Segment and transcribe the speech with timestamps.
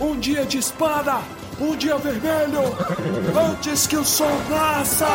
[0.00, 1.20] Um dia de espada!
[1.60, 2.62] Um dia vermelho!
[3.50, 5.06] Antes que o sol nasça!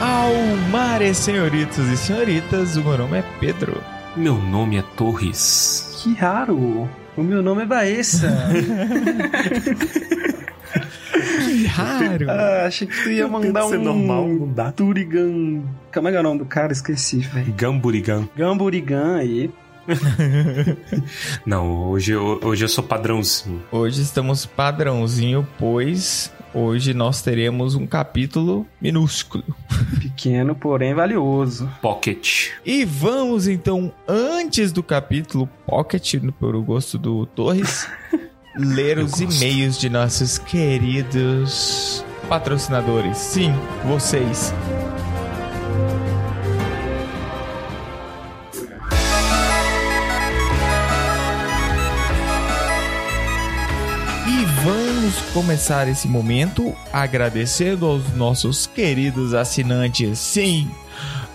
[0.00, 3.95] Almares, senhoritos e senhoritas, o meu nome é Pedro.
[4.16, 6.00] Meu nome é Torres.
[6.02, 6.88] Que raro!
[7.16, 8.28] O meu nome é Baessa.
[11.46, 12.30] Que raro!
[12.30, 13.84] ah, achei que tu ia mandar ser um.
[13.84, 14.72] normal, não dá.
[14.72, 15.62] Turigan.
[15.92, 16.72] Como é que é o nome do cara?
[16.72, 17.52] Esqueci, velho.
[17.56, 18.28] Gamburigan.
[18.36, 19.50] Gamburigan aí.
[21.46, 23.62] Não, hoje eu, hoje eu sou padrãozinho.
[23.70, 29.44] Hoje estamos padrãozinho, pois hoje nós teremos um capítulo minúsculo.
[30.00, 31.70] Pequeno, porém valioso.
[31.82, 32.48] Pocket.
[32.64, 37.86] E vamos então, antes do capítulo Pocket, por o gosto do Torres,
[38.56, 43.18] ler os e-mails de nossos queridos patrocinadores.
[43.18, 43.52] Sim,
[43.84, 44.52] vocês.
[55.06, 60.18] Vamos começar esse momento agradecendo aos nossos queridos assinantes.
[60.18, 60.68] Sim,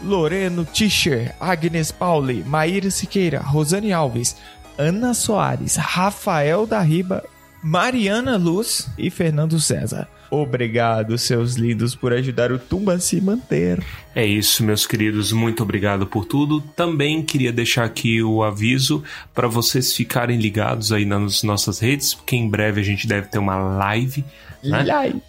[0.03, 4.35] Loreno Tischer, Agnes Pauli, Maíra Siqueira, Rosane Alves,
[4.77, 7.23] Ana Soares, Rafael da Riba,
[7.63, 10.07] Mariana Luz e Fernando César.
[10.29, 13.83] Obrigado, seus lindos, por ajudar o Tumba a se manter.
[14.15, 15.33] É isso, meus queridos.
[15.33, 16.61] Muito obrigado por tudo.
[16.61, 22.37] Também queria deixar aqui o aviso para vocês ficarem ligados aí nas nossas redes, porque
[22.37, 24.23] em breve a gente deve ter uma live,
[24.63, 24.83] né?
[24.83, 25.21] Live.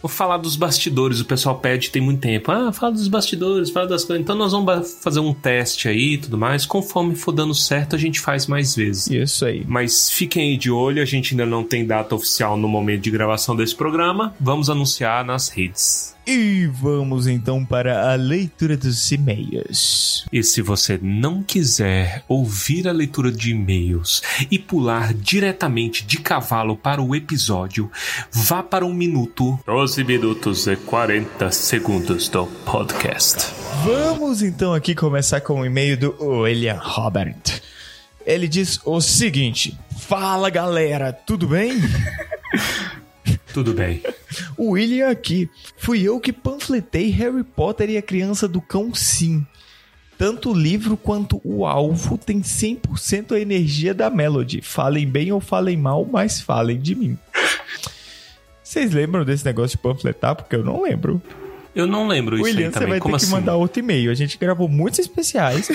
[0.00, 1.20] Pra falar dos bastidores.
[1.20, 2.50] O pessoal pede tem muito tempo.
[2.50, 4.22] Ah, fala dos bastidores, fala das coisas.
[4.22, 6.66] Então nós vamos fazer um teste aí e tudo mais.
[6.66, 9.08] Conforme for dando certo, a gente faz mais vezes.
[9.08, 9.64] Isso aí.
[9.66, 13.10] Mas fiquem aí de olho, a gente ainda não tem data oficial no momento de
[13.10, 14.34] gravação desse programa.
[14.40, 16.15] Vamos anunciar nas redes.
[16.26, 20.26] E vamos então para a leitura dos e-mails.
[20.32, 26.76] E se você não quiser ouvir a leitura de e-mails e pular diretamente de cavalo
[26.76, 27.88] para o episódio,
[28.32, 33.46] vá para um minuto, 12 minutos e 40 segundos do podcast.
[33.84, 37.62] Vamos então aqui começar com o e-mail do William Robert.
[38.26, 41.80] Ele diz o seguinte: Fala galera, tudo bem?
[43.56, 44.02] Tudo bem.
[44.54, 45.48] O William aqui.
[45.78, 49.46] Fui eu que panfletei Harry Potter e a Criança do Cão Sim.
[50.18, 54.60] Tanto o livro quanto o alvo tem 100% a energia da Melody.
[54.60, 57.16] Falem bem ou falem mal, mas falem de mim.
[58.62, 60.36] Vocês lembram desse negócio de panfletar?
[60.36, 61.22] Porque eu não lembro.
[61.74, 63.34] Eu não lembro isso William, você vai Como ter que assim?
[63.34, 64.10] mandar outro e-mail.
[64.10, 65.70] A gente gravou muitos especiais.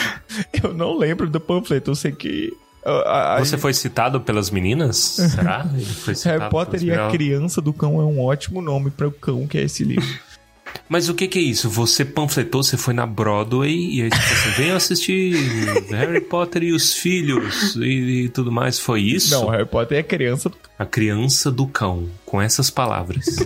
[0.64, 1.90] eu não lembro do panfleto.
[1.90, 2.56] Eu sei que.
[2.84, 4.96] A- a- Você foi citado pelas meninas?
[4.96, 5.66] Será?
[6.24, 7.08] Harry Potter e a?
[7.10, 10.06] Criança do Cão é um ótimo nome para o cão que é esse livro.
[10.88, 11.68] Mas o que que é isso?
[11.70, 15.34] Você panfletou, você foi na Broadway e aí tipo assim, venham assistir
[15.90, 18.78] Harry Potter e os filhos e, e tudo mais.
[18.78, 19.30] Foi isso?
[19.34, 23.26] Não, Harry Potter é a criança do A criança do cão, com essas palavras.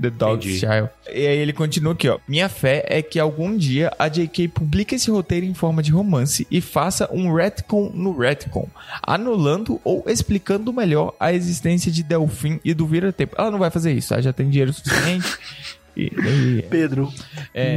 [0.00, 0.58] The Dog's Entendi.
[0.60, 0.88] Child.
[1.12, 2.18] E aí ele continua aqui, ó.
[2.26, 4.48] Minha fé é que algum dia a J.K.
[4.48, 8.68] publique esse roteiro em forma de romance e faça um retcon no retcon,
[9.02, 13.34] anulando ou explicando melhor a existência de Delfim e do Vira-Tempo.
[13.38, 14.20] Ela não vai fazer isso, tá?
[14.20, 15.28] Já tem dinheiro suficiente.
[15.96, 17.12] E- Pedro,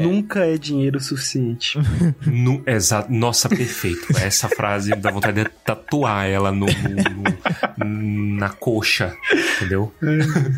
[0.03, 1.77] nunca é dinheiro suficiente.
[2.25, 3.11] No, exato.
[3.11, 4.15] Nossa, perfeito.
[4.17, 9.15] Essa frase dá vontade de tatuar ela no, no- no- na coxa,
[9.57, 9.93] entendeu?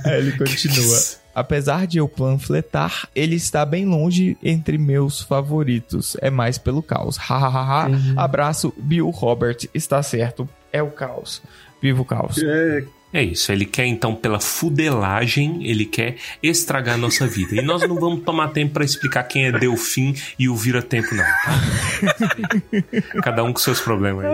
[0.05, 0.97] Aí ele continua.
[1.33, 6.15] Apesar de eu panfletar, ele está bem longe entre meus favoritos.
[6.21, 7.17] É mais pelo caos.
[7.17, 7.89] Hahaha.
[8.15, 9.57] Abraço, Bill Robert.
[9.73, 10.47] Está certo.
[10.71, 11.41] É o caos.
[11.81, 12.37] Viva o caos.
[12.41, 12.83] É,
[13.15, 17.55] É isso, ele quer então pela fudelagem, ele quer estragar a nossa vida.
[17.55, 21.23] E nós não vamos tomar tempo pra explicar quem é Delfim e o Vira-Tempo não,
[21.23, 23.21] tá?
[23.23, 24.25] Cada um com seus problemas.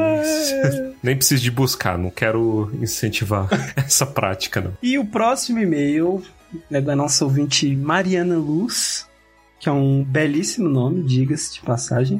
[1.04, 3.48] Nem preciso de buscar, não quero incentivar
[3.78, 4.76] essa prática não.
[4.82, 6.24] E o próximo e-mail
[6.72, 9.08] é da nossa ouvinte Mariana Luz,
[9.60, 12.20] que é um belíssimo nome, diga-se de passagem.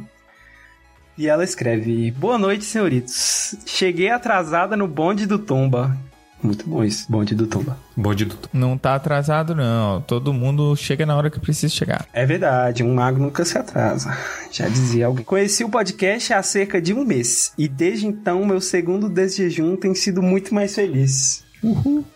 [1.18, 3.56] E ela escreve: Boa noite, senhoritos.
[3.66, 5.98] Cheguei atrasada no bonde do Tomba.
[6.42, 7.78] Muito bom isso, bonde do Tomba.
[7.96, 10.02] Bonde do Não tá atrasado, não.
[10.02, 12.06] Todo mundo chega na hora que precisa chegar.
[12.12, 14.18] É verdade, um mago nunca se atrasa.
[14.52, 15.24] Já dizia alguém.
[15.24, 17.54] Conheci o podcast há cerca de um mês.
[17.58, 21.44] E desde então, meu segundo desjejum tem sido muito mais feliz.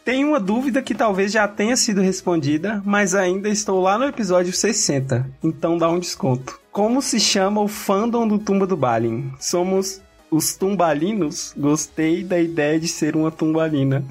[0.04, 4.52] Tenho uma dúvida que talvez já tenha sido respondida, mas ainda estou lá no episódio
[4.52, 6.60] 60, então dá um desconto.
[6.72, 9.32] Como se chama o fandom do Tumba do Balin?
[9.40, 10.02] Somos
[10.36, 14.04] os tumbalinos, gostei da ideia de ser uma tumbalina.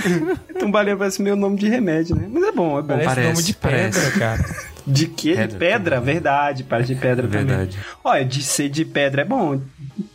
[0.58, 2.28] tumbalina parece meu nome de remédio, né?
[2.32, 2.88] Mas é bom, é bom.
[2.88, 4.18] Parece, Parece, nome de pedra, parece.
[4.18, 4.44] cara.
[4.86, 5.30] De quê?
[5.34, 5.96] Pedra de pedra?
[5.96, 6.14] também.
[6.14, 7.44] Verdade, parece de pedra também.
[7.44, 7.78] Verdade.
[8.02, 9.60] Olha, de ser de pedra é bom.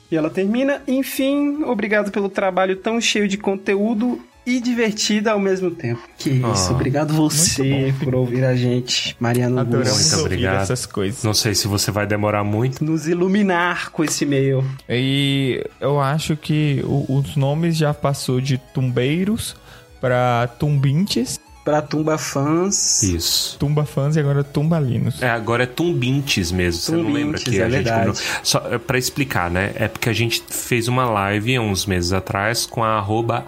[0.09, 5.69] E ela termina, enfim, obrigado pelo trabalho tão cheio de conteúdo e divertido ao mesmo
[5.71, 6.01] tempo.
[6.17, 9.91] Que Ah, isso, obrigado você por ouvir a gente, Mariano Adoramos.
[10.01, 10.61] Muito ouvir obrigado.
[10.63, 11.23] essas coisas.
[11.23, 12.83] Não sei se você vai demorar muito.
[12.83, 14.63] Nos iluminar com esse e-mail.
[14.89, 19.55] E eu acho que o- os nomes já passou de tumbeiros
[19.99, 21.39] pra tumbintes,
[21.71, 23.01] Pra Tumba Fãs.
[23.01, 23.56] Isso.
[23.57, 25.21] tumba fãs e agora tumbalinos.
[25.21, 26.81] É, agora é Tumbintes mesmo.
[26.81, 28.07] Você não lembra Tumbintes, que é a gente verdade.
[28.07, 28.39] combinou?
[28.44, 29.71] Só é, pra explicar, né?
[29.75, 33.45] É porque a gente fez uma live há uns meses atrás com a arroba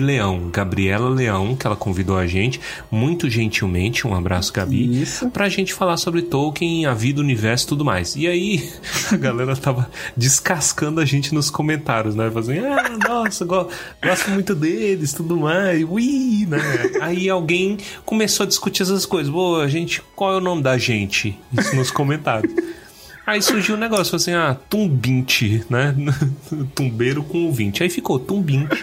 [0.00, 4.06] Leão, Gabriela Leão, que ela convidou a gente, muito gentilmente.
[4.06, 5.02] Um abraço, Gabi.
[5.02, 5.28] Isso.
[5.30, 8.14] Pra gente falar sobre Tolkien, a vida, o universo e tudo mais.
[8.14, 8.70] E aí,
[9.10, 12.30] a galera tava descascando a gente nos comentários, né?
[12.30, 13.66] Fazendo, ah, nossa, go
[14.00, 16.60] gosto muito deles, tudo mais, ui, né?
[17.00, 19.32] Aí alguém começou a discutir essas coisas.
[19.32, 21.38] Pô, a gente, qual é o nome da gente?
[21.52, 22.52] Isso nos comentários.
[23.26, 25.94] Aí surgiu um negócio, assim, ah, Tumbinte, né?
[26.74, 27.82] Tumbeiro com o 20.
[27.82, 28.82] Aí ficou Tumbinte.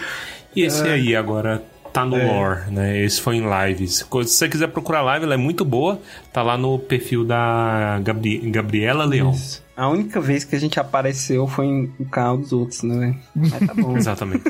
[0.56, 1.62] E esse aí agora
[1.92, 2.98] tá no lore, né?
[2.98, 3.96] Esse foi em lives.
[3.96, 6.00] Se você quiser procurar live, ela é muito boa.
[6.32, 9.32] Tá lá no perfil da Gabri Gabriela Leão.
[9.32, 9.62] Isso.
[9.78, 13.14] A única vez que a gente apareceu foi em- no canal dos outros, né?
[13.34, 13.94] Mas tá bom.
[13.96, 14.42] Exatamente.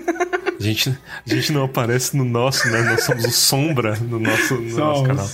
[0.58, 0.88] A gente,
[1.26, 2.80] a gente não aparece no nosso, né?
[2.82, 5.28] Nós somos o Sombra no nosso, no nosso canal.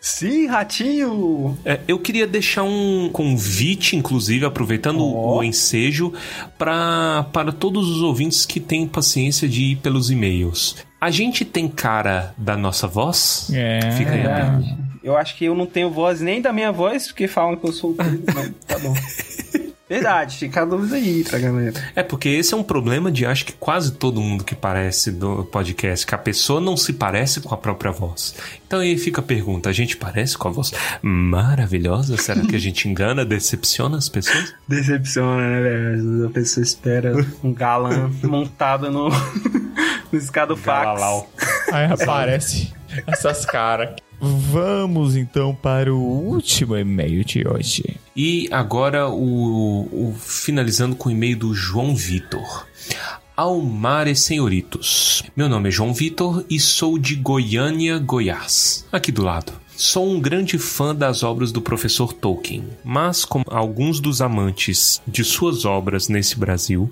[0.00, 1.56] Sim, ratinho!
[1.64, 5.38] É, eu queria deixar um convite, inclusive, aproveitando Ó.
[5.40, 6.12] o ensejo,
[6.56, 10.76] pra, para todos os ouvintes que têm paciência de ir pelos e-mails.
[11.06, 13.48] A gente tem cara da nossa voz?
[13.54, 13.92] É.
[13.92, 14.58] Fica aí a pergunta.
[14.58, 14.76] Verdade.
[15.04, 17.72] Eu acho que eu não tenho voz nem da minha voz, porque falam que eu
[17.72, 18.92] sou o tá bom.
[19.88, 21.80] Verdade, fica a dúvida aí pra galera.
[21.94, 25.44] É porque esse é um problema de acho que quase todo mundo que parece do
[25.44, 28.34] podcast, que a pessoa não se parece com a própria voz.
[28.66, 30.72] Então aí fica a pergunta: a gente parece com a voz
[31.02, 32.16] maravilhosa?
[32.16, 34.54] Será que a gente engana, decepciona as pessoas?
[34.66, 35.94] Decepciona, né, velho?
[35.94, 37.12] Às vezes a pessoa espera
[37.42, 40.84] um galã montado no, no escadofax.
[40.84, 41.30] Galalau.
[41.72, 42.72] Aí aparece
[43.06, 43.90] essas caras.
[44.20, 47.96] Vamos então para o último e-mail de hoje.
[48.14, 52.66] E agora o, o- finalizando com o e-mail do João Vitor.
[53.36, 55.22] Almares Senhoritos.
[55.36, 59.52] Meu nome é João Vitor e sou de Goiânia, Goiás, aqui do lado.
[59.76, 65.22] Sou um grande fã das obras do professor Tolkien, mas como alguns dos amantes de
[65.22, 66.90] suas obras nesse Brasil,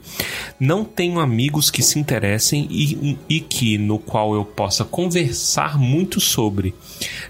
[0.61, 6.21] não tenho amigos que se interessem e, e que no qual eu possa conversar muito
[6.21, 6.75] sobre.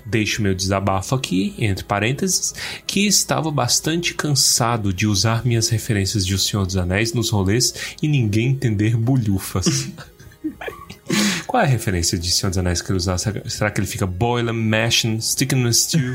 [0.04, 2.52] Deixo meu desabafo aqui, entre parênteses,
[2.84, 7.94] que estava bastante cansado de usar minhas referências de O Senhor dos Anéis nos rolês
[8.02, 9.88] e ninguém entender bulhufas.
[11.54, 13.16] Qual é a referência de Senhor dos Anéis que ele usar?
[13.16, 16.14] Será que ele fica boiling, mashing, sticking no stew?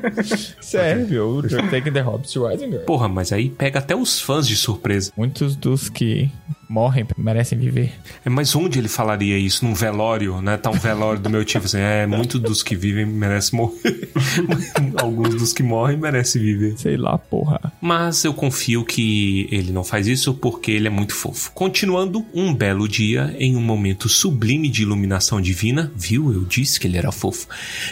[0.62, 2.86] Sério, o Taking the Hobbit to Isengard.
[2.86, 5.12] Porra, mas aí pega até os fãs de surpresa.
[5.14, 6.30] Muitos dos que
[6.72, 7.92] morrem merecem viver.
[8.24, 9.64] É, mas onde ele falaria isso?
[9.64, 10.56] Num velório, né?
[10.56, 14.08] Tá um velório do meu tipo assim, é, muitos dos que vivem merecem morrer.
[14.96, 16.78] Alguns dos que morrem merecem viver.
[16.78, 17.60] Sei lá, porra.
[17.80, 21.52] Mas eu confio que ele não faz isso porque ele é muito fofo.
[21.52, 26.32] Continuando, um belo dia, em um momento sublime de iluminação divina, viu?
[26.32, 27.46] Eu disse que ele era fofo.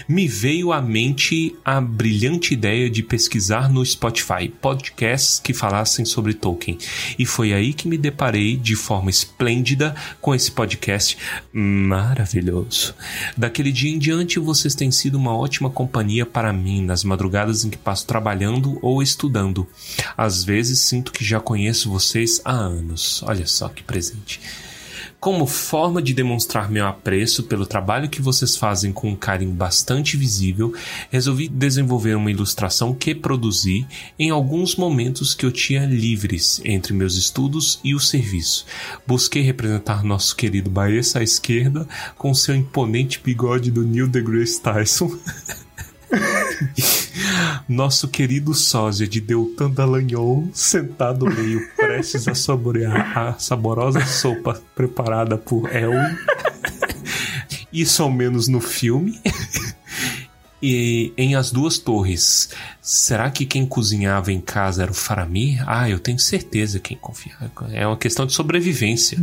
[0.09, 6.33] Me veio à mente a brilhante ideia de pesquisar no Spotify podcasts que falassem sobre
[6.33, 6.79] Tolkien.
[7.19, 11.17] E foi aí que me deparei de forma esplêndida com esse podcast
[11.53, 12.95] maravilhoso.
[13.37, 17.71] Daquele dia em diante, vocês têm sido uma ótima companhia para mim nas madrugadas em
[17.71, 19.67] que passo trabalhando ou estudando.
[20.17, 23.23] Às vezes sinto que já conheço vocês há anos.
[23.25, 24.41] Olha só que presente.
[25.21, 30.17] Como forma de demonstrar meu apreço pelo trabalho que vocês fazem com um carinho bastante
[30.17, 30.73] visível,
[31.11, 33.87] resolvi desenvolver uma ilustração que produzi
[34.19, 38.65] em alguns momentos que eu tinha livres entre meus estudos e o serviço.
[39.07, 41.87] Busquei representar nosso querido Baessa à esquerda
[42.17, 45.15] com seu imponente bigode do Neil deGrasse Tyson.
[47.69, 55.39] Nosso querido sósia de Deltan Dallagnol sentado meio prestes a saborear a saborosa sopa preparada
[55.39, 56.17] por Elwin.
[57.73, 59.21] Isso ao menos no filme.
[60.63, 62.51] E em As Duas Torres,
[62.83, 65.65] será que quem cozinhava em casa era o Faramir?
[65.67, 67.51] Ah, eu tenho certeza quem confiava.
[67.73, 69.19] É uma questão de sobrevivência.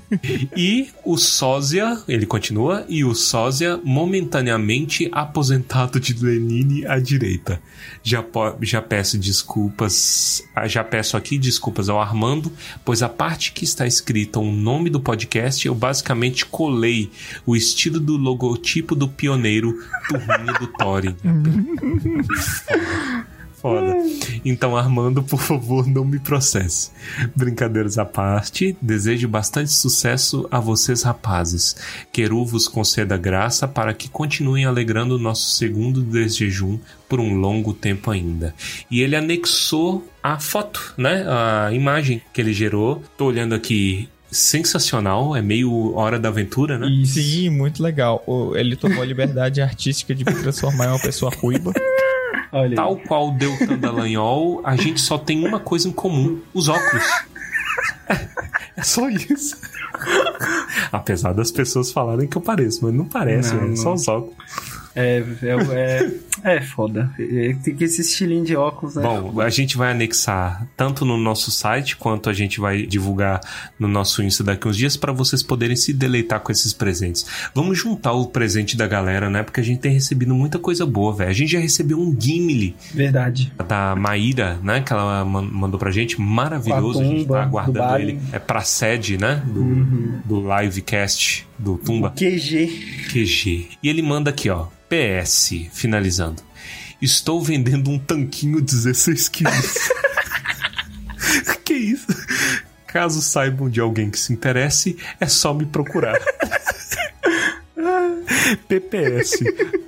[0.54, 7.60] e o Sósia, ele continua, e o Sósia momentaneamente aposentado de Lenine à direita.
[8.02, 8.24] Já,
[8.60, 12.52] já peço desculpas, já peço aqui desculpas ao Armando,
[12.84, 17.10] pois a parte que está escrita o nome do podcast, eu basicamente colei
[17.46, 19.72] o estilo do logotipo do pioneiro
[20.08, 21.16] turminha do Thorin.
[23.62, 23.94] Foda.
[24.44, 26.90] Então, Armando, por favor, não me processe.
[27.36, 31.76] Brincadeiras à parte, desejo bastante sucesso a vocês, rapazes.
[32.12, 36.76] Queru vos conceda graça para que continuem alegrando nosso segundo desjejum
[37.08, 38.52] por um longo tempo ainda.
[38.90, 41.24] E ele anexou a foto, né?
[41.28, 43.00] A imagem que ele gerou.
[43.16, 46.88] Tô olhando aqui sensacional, é meio hora da aventura, né?
[47.04, 48.24] Sim, muito legal.
[48.56, 51.72] Ele tomou a liberdade artística de me transformar em uma pessoa ruiva.
[52.50, 56.68] Olha Tal qual o Deltan Dallagnol, a gente só tem uma coisa em comum: os
[56.68, 57.04] óculos.
[58.74, 59.56] É só isso.
[60.90, 64.34] Apesar das pessoas falarem que eu pareço, mas não parece, não, é só os óculos.
[64.94, 66.10] É, é, é,
[66.44, 67.10] é foda.
[67.62, 69.02] Tem que esse estilinho de óculos, né?
[69.02, 73.40] Bom, a gente vai anexar tanto no nosso site quanto a gente vai divulgar
[73.78, 77.26] no nosso Insta daqui uns dias para vocês poderem se deleitar com esses presentes.
[77.54, 79.42] Vamos juntar o presente da galera, né?
[79.42, 81.30] Porque a gente tem recebido muita coisa boa, velho.
[81.30, 82.74] A gente já recebeu um Gimli.
[82.92, 83.52] Verdade.
[83.68, 84.80] Da Maíra, né?
[84.80, 86.20] Que ela mandou pra gente.
[86.20, 87.00] Maravilhoso.
[87.00, 88.20] A, a gente tá aguardando ele.
[88.32, 89.42] É pra sede, né?
[89.46, 90.20] Do, uhum.
[90.24, 92.10] do livecast do Tumba.
[92.10, 93.06] QG.
[93.12, 93.68] QG.
[93.82, 94.66] E ele manda aqui, ó.
[94.88, 96.31] PS, finalizando.
[97.02, 99.74] Estou vendendo um tanquinho 16 quilos.
[101.64, 102.06] que isso?
[102.86, 106.16] Caso saibam de alguém que se interesse, é só me procurar.
[108.68, 109.38] PPS,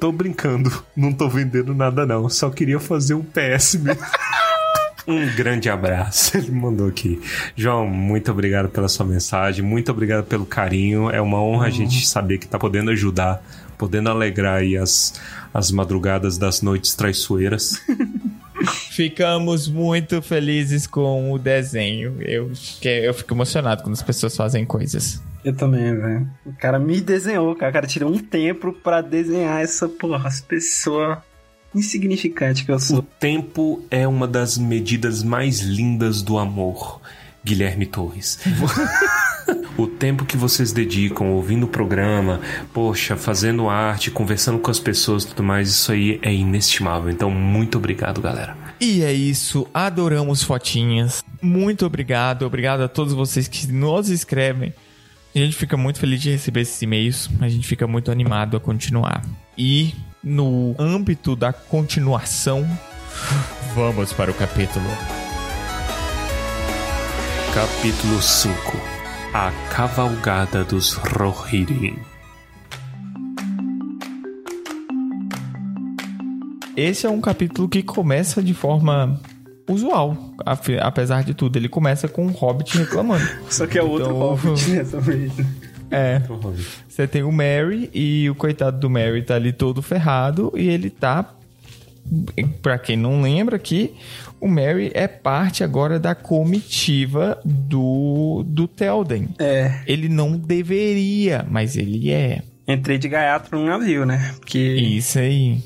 [0.01, 4.05] tô brincando, não tô vendendo nada não, só queria fazer um PS mesmo.
[5.07, 6.37] Um grande abraço.
[6.37, 7.21] Ele mandou aqui.
[7.55, 11.11] João, muito obrigado pela sua mensagem, muito obrigado pelo carinho.
[11.11, 11.69] É uma honra uhum.
[11.69, 13.45] a gente saber que tá podendo ajudar,
[13.77, 15.15] podendo alegrar aí as,
[15.53, 17.81] as madrugadas das noites traiçoeiras.
[18.91, 22.17] Ficamos muito felizes com o desenho.
[22.21, 22.53] Eu,
[22.83, 25.21] eu fico emocionado quando as pessoas fazem coisas.
[25.45, 26.31] Eu também, velho.
[26.47, 27.71] O cara me desenhou, cara.
[27.71, 30.29] O cara tirou um tempo para desenhar essa porra.
[30.29, 31.19] As pessoas
[31.75, 32.99] insignificante que eu sou.
[32.99, 37.01] O tempo é uma das medidas mais lindas do amor,
[37.45, 38.39] Guilherme Torres.
[39.77, 42.41] o tempo que vocês dedicam ouvindo o programa,
[42.73, 47.11] poxa, fazendo arte, conversando com as pessoas e tudo mais, isso aí é inestimável.
[47.11, 48.57] Então, muito obrigado, galera.
[48.81, 51.25] E é isso, adoramos fotinhas.
[51.41, 54.73] Muito obrigado, obrigado a todos vocês que nos escrevem.
[55.35, 58.61] A gente fica muito feliz de receber esses e-mails, a gente fica muito animado a
[58.61, 59.25] continuar.
[59.59, 62.67] E no âmbito da continuação,
[63.75, 64.87] vamos para o capítulo.
[67.53, 69.04] Capítulo 5
[69.37, 71.99] A Cavalgada dos Rohirrim
[76.77, 79.21] Esse é um capítulo que começa de forma
[79.69, 80.17] usual,
[80.81, 81.57] apesar de tudo.
[81.57, 83.27] Ele começa com um hobbit reclamando.
[83.51, 85.47] Só que é outro então, hobbit, né?
[85.91, 86.23] É.
[86.89, 90.91] Você tem o Mary e o coitado do Mary tá ali todo ferrado e ele
[90.91, 91.35] tá.
[92.61, 93.95] Pra quem não lembra aqui,
[94.41, 99.29] o Mary é parte agora da comitiva do, do Telden.
[99.39, 99.81] É.
[99.87, 102.43] Ele não deveria, mas ele é.
[102.69, 104.35] Entrei de gaiato no navio, né?
[104.39, 104.59] Porque...
[104.59, 105.63] Isso aí.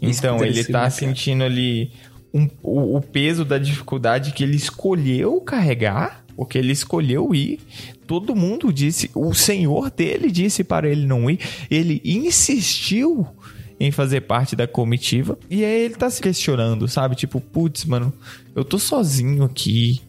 [0.00, 1.92] Então, ele tá sentindo ali
[2.32, 7.60] um, o, o peso da dificuldade que ele escolheu carregar porque ele escolheu ir.
[8.06, 11.38] Todo mundo disse, o senhor dele disse para ele não ir.
[11.70, 13.26] Ele insistiu
[13.82, 15.36] em fazer parte da comitiva.
[15.50, 17.16] E aí ele tá se questionando, sabe?
[17.16, 18.12] Tipo, putz, mano,
[18.54, 20.00] eu tô sozinho aqui.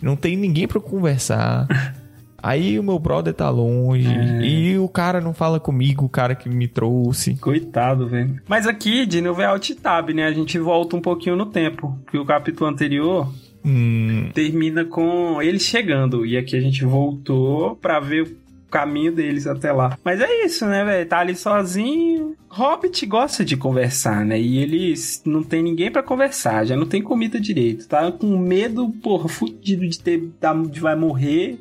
[0.00, 1.66] Não tem ninguém para conversar.
[2.40, 4.06] Aí o meu brother tá longe.
[4.06, 4.42] É.
[4.44, 7.34] E o cara não fala comigo, o cara que me trouxe.
[7.34, 8.40] Coitado, velho.
[8.46, 10.24] Mas aqui, de novo, é alt tab, né?
[10.24, 11.98] A gente volta um pouquinho no tempo.
[12.04, 13.28] Porque o capítulo anterior
[13.64, 14.30] Hum.
[14.32, 16.24] Termina com eles chegando.
[16.24, 18.36] E aqui a gente voltou pra ver o
[18.70, 19.98] caminho deles até lá.
[20.04, 21.08] Mas é isso, né, velho?
[21.08, 22.27] Tá ali sozinho.
[22.50, 24.40] Hobbit gosta de conversar, né?
[24.40, 27.86] E eles não tem ninguém para conversar, já não tem comida direito.
[27.86, 30.30] Tá com medo, porra, fudido de ter
[30.70, 31.58] de vai morrer.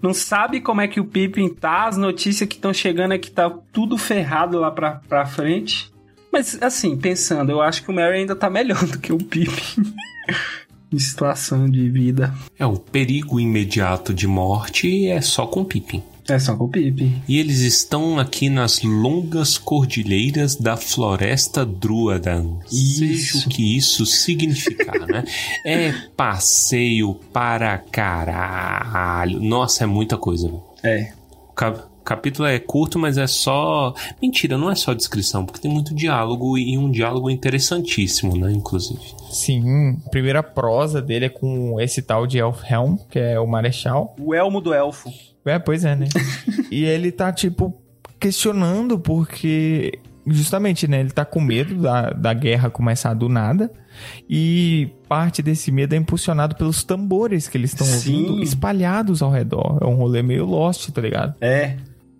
[0.00, 3.30] Não sabe como é que o Pippin tá, as notícias que estão chegando é que
[3.30, 5.90] tá tudo ferrado lá pra, pra frente.
[6.30, 9.94] Mas assim, pensando, eu acho que o Mary ainda tá melhor do que o Pippin.
[10.90, 12.32] de situação de vida.
[12.58, 16.02] É, o perigo imediato de morte é só com Pippin.
[16.28, 17.22] É só com o Pipe.
[17.28, 22.58] E eles estão aqui nas longas cordilheiras da floresta Druadan.
[22.66, 25.24] Seja o que isso significar, né?
[25.64, 29.40] É passeio para caralho.
[29.40, 30.48] Nossa, é muita coisa.
[30.48, 30.62] velho.
[30.82, 31.12] É.
[31.50, 33.94] O cap- capítulo é curto, mas é só.
[34.20, 38.52] Mentira, não é só descrição, porque tem muito diálogo e um diálogo interessantíssimo, né?
[38.52, 39.00] Inclusive.
[39.30, 44.14] Sim, a primeira prosa dele é com esse tal de Elfhelm, que é o Marechal.
[44.18, 45.10] O elmo do elfo.
[45.46, 46.06] É, pois é, né?
[46.70, 47.74] e ele tá, tipo,
[48.18, 49.98] questionando porque.
[50.28, 50.98] Justamente, né?
[50.98, 53.70] Ele tá com medo da, da guerra começar do nada.
[54.28, 59.78] E parte desse medo é impulsionado pelos tambores que eles estão ouvindo espalhados ao redor.
[59.80, 61.36] É um rolê meio lost, tá ligado?
[61.40, 61.76] É.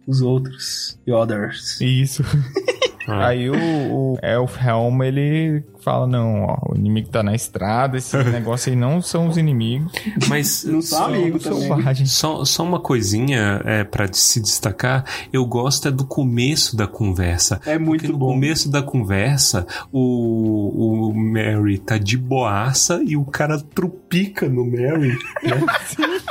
[0.06, 0.97] Os outros.
[1.04, 1.80] The others.
[1.80, 2.23] Isso.
[3.06, 3.28] Ah.
[3.28, 8.70] Aí o, o Elfhelm, ele fala, não, ó, o inimigo tá na estrada, esse negócio
[8.70, 9.92] aí não são os inimigos,
[10.28, 10.64] Mas.
[10.66, 11.38] Não são também.
[11.38, 12.12] selvagens.
[12.12, 17.60] Só, só uma coisinha é, para se destacar, eu gosto é do começo da conversa.
[17.66, 18.26] É muito Porque no bom.
[18.32, 25.16] começo da conversa, o, o Mary tá de boaça e o cara trupica no Mary.
[25.42, 25.66] Né?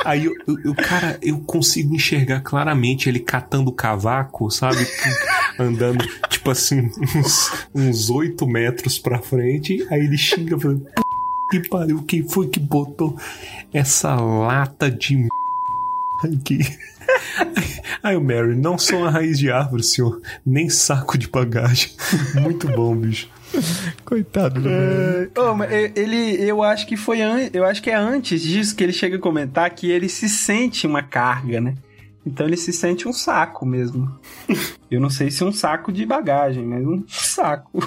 [0.04, 4.86] Aí o, o- o cara, eu consigo enxergar claramente ele catando cavaco, sabe?
[5.58, 9.86] Andando, tipo assim, uns, uns 8 metros pra frente.
[9.90, 11.02] Aí ele xinga, falando: "P-
[11.50, 13.16] que pariu, quem foi que botou
[13.72, 15.28] essa lata de m...
[16.24, 16.58] aqui?
[18.02, 20.20] Aí o Mary, não sou uma raiz de árvore, senhor.
[20.44, 21.90] Nem saco de bagagem.
[22.40, 23.28] Muito bom, bicho.
[24.04, 25.30] Coitado do Mary.
[25.34, 28.74] É, oh, mas ele, eu acho que foi an, eu acho que é antes disso
[28.74, 31.74] que ele chega a comentar que ele se sente uma carga, né?
[32.26, 34.12] Então ele se sente um saco mesmo.
[34.90, 37.78] Eu não sei se um saco de bagagem, mas um saco.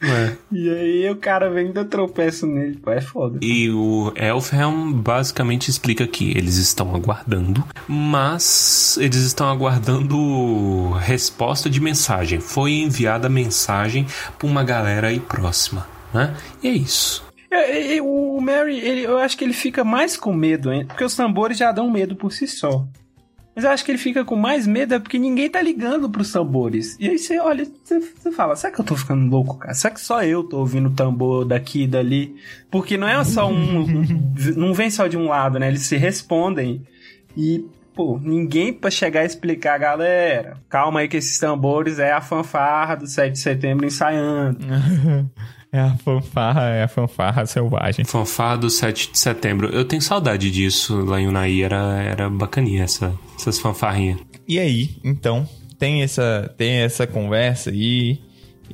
[0.00, 0.36] É.
[0.52, 3.38] E aí o cara vem e ainda tropeço nele, pô, é foda.
[3.42, 11.80] E o Elfhelm basicamente explica que eles estão aguardando, mas eles estão aguardando resposta de
[11.80, 12.38] mensagem.
[12.40, 14.06] Foi enviada mensagem
[14.38, 16.36] pra uma galera aí próxima, né?
[16.62, 17.26] E é isso.
[17.50, 20.84] É, é, o Mary, ele, eu acho que ele fica mais com medo, hein?
[20.86, 22.86] Porque os tambores já dão medo por si só.
[23.58, 26.30] Mas eu acho que ele fica com mais medo é porque ninguém tá ligando pros
[26.30, 26.96] tambores.
[27.00, 29.74] E aí você olha, você, fala, será que eu tô ficando louco, cara?
[29.74, 32.36] Será que só eu tô ouvindo tambor daqui e dali?
[32.70, 33.80] Porque não é só um.
[33.80, 35.66] um- não vem só de um lado, né?
[35.66, 36.84] Eles se respondem.
[37.36, 37.64] E,
[37.96, 40.56] pô, ninguém pra chegar e explicar, galera.
[40.68, 44.58] Calma aí que esses tambores é a fanfarra do 7 de setembro ensaiando.
[45.70, 48.04] É a fanfarra, é a fanfarra selvagem.
[48.04, 49.68] Fanfarra do 7 de setembro.
[49.68, 51.62] Eu tenho saudade disso lá em Unai.
[51.62, 54.18] Era, era bacaninha essa, essas fanfarrinhas.
[54.46, 55.46] E aí, então,
[55.78, 58.18] tem essa, tem essa conversa aí.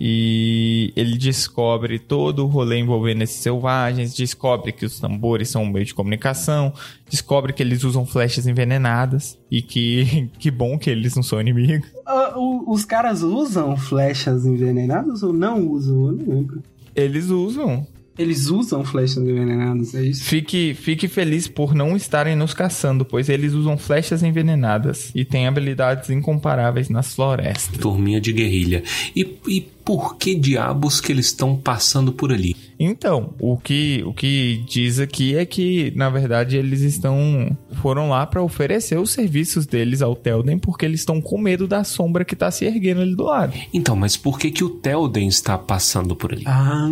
[0.01, 5.71] E ele descobre todo o rolê envolvendo esses selvagens, descobre que os tambores são um
[5.71, 6.73] meio de comunicação,
[7.09, 11.89] descobre que eles usam flechas envenenadas e que que bom que eles não são inimigos.
[12.05, 16.07] Ah, o- os caras usam flechas envenenadas ou não usam?
[16.09, 16.63] Eu não lembro.
[16.95, 17.87] Eles usam.
[18.17, 20.23] Eles usam flechas envenenadas, é isso?
[20.23, 25.49] Fique, fique feliz por não estarem nos caçando, pois eles usam flechas envenenadas e têm
[25.49, 27.77] habilidades incomparáveis nas florestas.
[27.77, 28.85] Turminha de guerrilha.
[29.17, 32.57] E, e por que diabos que eles estão passando por ali?
[32.79, 38.27] Então, o que, o que diz aqui é que, na verdade, eles estão foram lá
[38.27, 42.35] pra oferecer os serviços deles ao Telden porque eles estão com medo da sombra que
[42.35, 43.53] tá se erguendo ali do lado.
[43.73, 46.45] Então, mas por que que o Telden está passando por ali?
[46.47, 46.89] Ah,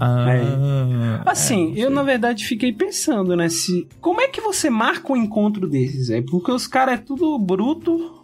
[0.00, 3.48] Ah, Assim, eu na verdade fiquei pensando, né?
[3.48, 6.20] Se, como é que você marca um encontro desses, é?
[6.22, 8.21] Porque os caras é tudo bruto,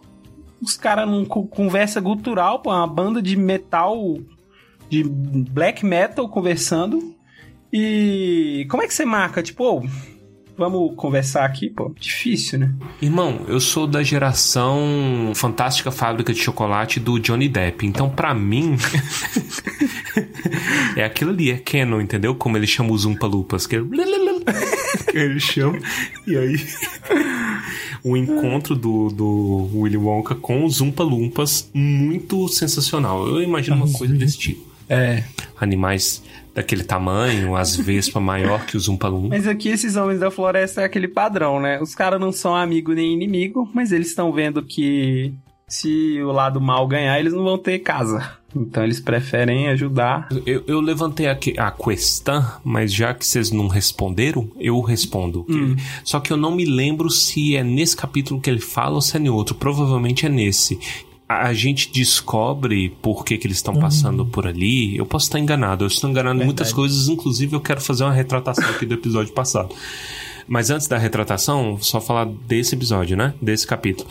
[0.61, 4.17] os caras co- conversa gutural, pô, é uma banda de metal,
[4.89, 7.15] de black metal conversando.
[7.71, 9.41] E como é que você marca?
[9.43, 9.83] Tipo, ô,
[10.57, 12.73] vamos conversar aqui, pô, difícil, né?
[13.01, 17.85] Irmão, eu sou da geração Fantástica Fábrica de Chocolate do Johnny Depp.
[17.85, 18.75] Então, pra mim,
[20.97, 22.33] é aquilo ali, é canon, entendeu?
[22.35, 23.65] Como ele chama os Umpalupas.
[23.67, 23.77] Que
[25.11, 25.79] que ele chama.
[26.27, 26.55] E aí,
[28.03, 33.27] o encontro do, do Willy Wonka com os Umpalumpas, muito sensacional.
[33.27, 34.67] Eu imagino uma coisa desse tipo.
[34.87, 35.23] É.
[35.59, 39.29] Animais daquele tamanho, as vespas maior que os Umpalumpas.
[39.29, 41.81] Mas aqui esses homens da floresta é aquele padrão, né?
[41.81, 45.33] Os caras não são amigo nem inimigo, mas eles estão vendo que
[45.69, 48.39] se o lado mal ganhar, eles não vão ter casa.
[48.55, 50.27] Então eles preferem ajudar.
[50.45, 55.45] Eu, eu levantei a, a questão, mas já que vocês não responderam, eu respondo.
[56.03, 59.15] Só que eu não me lembro se é nesse capítulo que ele fala ou se
[59.15, 59.53] é em outro.
[59.55, 60.79] Provavelmente é nesse.
[61.27, 64.97] A, gente descobre por que, que eles estão passando por ali.
[64.97, 65.83] Eu posso estar enganado.
[65.83, 67.07] Eu estou enganado em muitas coisas.
[67.07, 69.69] Inclusive, eu quero fazer uma retratação aqui do episódio passado.
[70.47, 73.35] Mas antes da retratação, só falar desse episódio, né?
[73.39, 74.09] Desse capítulo.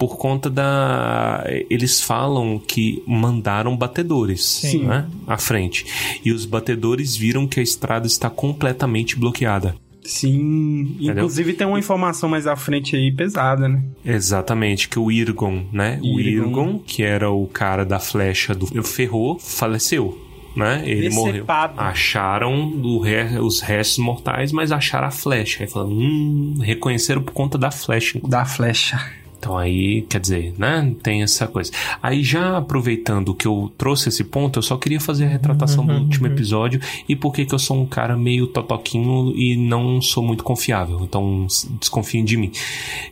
[0.00, 1.44] Por conta da.
[1.68, 4.84] Eles falam que mandaram batedores Sim.
[4.86, 5.84] né, à frente.
[6.24, 9.76] E os batedores viram que a estrada está completamente bloqueada.
[10.02, 10.96] Sim.
[10.98, 13.82] Inclusive tem uma informação mais à frente aí pesada, né?
[14.02, 16.00] Exatamente, que o Irgon, né?
[16.02, 16.46] O Irgon.
[16.48, 20.18] Irgon, que era o cara da flecha do Ferro, faleceu.
[20.56, 20.82] Né?
[20.84, 21.32] Ele morreu.
[21.34, 21.74] Decepado.
[21.78, 25.62] Acharam o re- os restos mortais, mas acharam a flecha.
[25.62, 28.18] Aí falaram, hum, reconheceram por conta da flecha.
[28.26, 28.98] Da flecha.
[29.40, 30.94] Então aí, quer dizer, né?
[31.02, 31.72] Tem essa coisa.
[32.02, 35.94] Aí já aproveitando que eu trouxe esse ponto, eu só queria fazer a retratação do
[35.94, 40.44] último episódio e por que eu sou um cara meio totoquinho e não sou muito
[40.44, 41.00] confiável.
[41.02, 41.46] Então
[41.80, 42.52] desconfiem de mim.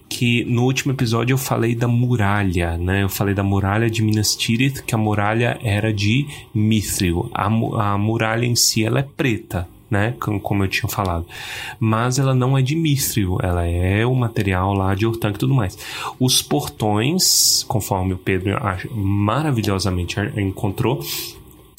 [0.07, 3.03] Que no último episódio eu falei da muralha, né?
[3.03, 7.31] Eu falei da muralha de Minas Tirith, que a muralha era de Mithril.
[7.33, 9.67] A, a muralha em si ela é preta.
[9.91, 11.25] Né, com- como eu tinha falado,
[11.81, 15.55] mas ela não é de mithril, ela é o material lá de Ortank e tudo
[15.55, 15.79] mais.
[16.21, 18.59] Os portões, conforme o Pedro
[18.95, 21.01] maravilhosamente encontrou,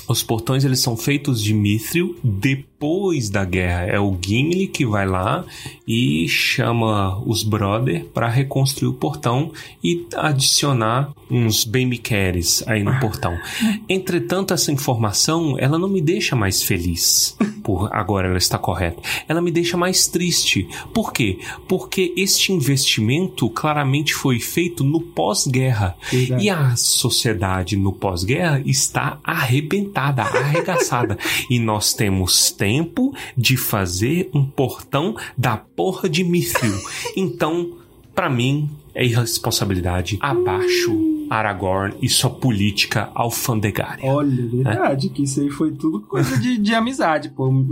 [0.09, 3.83] os portões eles são feitos de mithril depois da guerra.
[3.83, 5.45] É o Gimli que vai lá
[5.87, 9.51] e chama os brother para reconstruir o portão
[9.83, 13.37] e adicionar uns bem-me-queres aí no portão.
[13.87, 17.37] Entretanto, essa informação ela não me deixa mais feliz.
[17.63, 19.01] Por agora ela está correta.
[19.27, 20.67] Ela me deixa mais triste.
[20.91, 21.37] Por quê?
[21.67, 25.95] Porque este investimento claramente foi feito no pós-guerra.
[26.39, 31.17] E a sociedade no pós-guerra está arrebentada, arregaçada.
[31.49, 36.77] e nós temos tempo de fazer um portão da porra de Mithril.
[37.15, 37.71] Então,
[38.15, 40.17] pra mim, é irresponsabilidade.
[40.21, 44.03] Abaixo Aragorn e sua política alfandegária.
[44.03, 47.47] Olha, verdade, que isso aí foi tudo coisa de, de amizade, pô.
[47.47, 47.65] O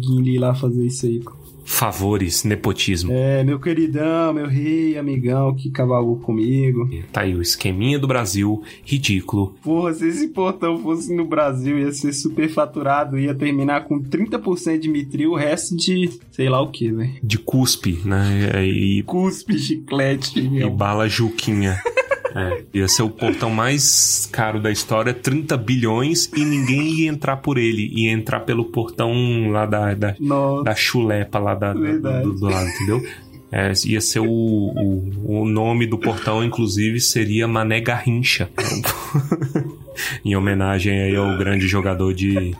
[0.00, 1.20] Gimli lá fazer isso aí.
[1.20, 1.32] pô.
[1.70, 3.12] Favores, nepotismo.
[3.12, 6.88] É, meu queridão, meu rei, amigão que cavalgou comigo.
[7.12, 9.54] Tá aí o esqueminha do Brasil, ridículo.
[9.62, 14.78] Porra, se esse portão fosse no Brasil, ia ser super faturado, ia terminar com 30%
[14.78, 17.12] de mitril, o resto de sei lá o que, velho.
[17.22, 18.64] De cuspe, né?
[18.66, 20.70] E, Cuspe, chiclete, e meu.
[20.70, 21.78] bala Juquinha.
[22.34, 27.38] É, ia ser o portão mais caro da história, 30 bilhões, e ninguém ia entrar
[27.38, 27.88] por ele.
[27.94, 30.64] Ia entrar pelo portão lá da, da, Nossa.
[30.64, 33.02] da chulepa lá da, da- do, do lado, entendeu?
[33.50, 38.50] É, ia ser o, o, o nome do portão, inclusive, seria Mané Garrincha.
[40.24, 42.54] em homenagem aí ao grande jogador de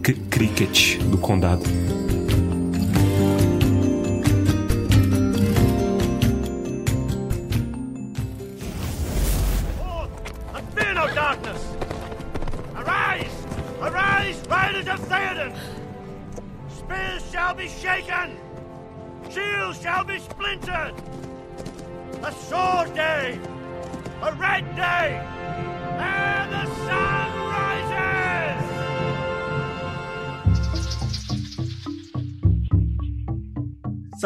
[0.00, 1.62] cri- cricket do condado.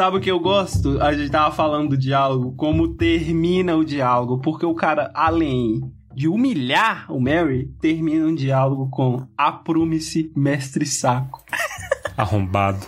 [0.07, 1.01] Sabe o que eu gosto?
[1.01, 5.81] A gente tava falando do diálogo, como termina o diálogo, porque o cara, além
[6.15, 11.43] de humilhar o Mary, termina um diálogo com aprume-se, mestre saco.
[12.15, 12.87] Arrombado.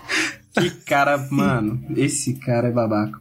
[0.53, 3.19] Que cara, mano, esse cara é babaca.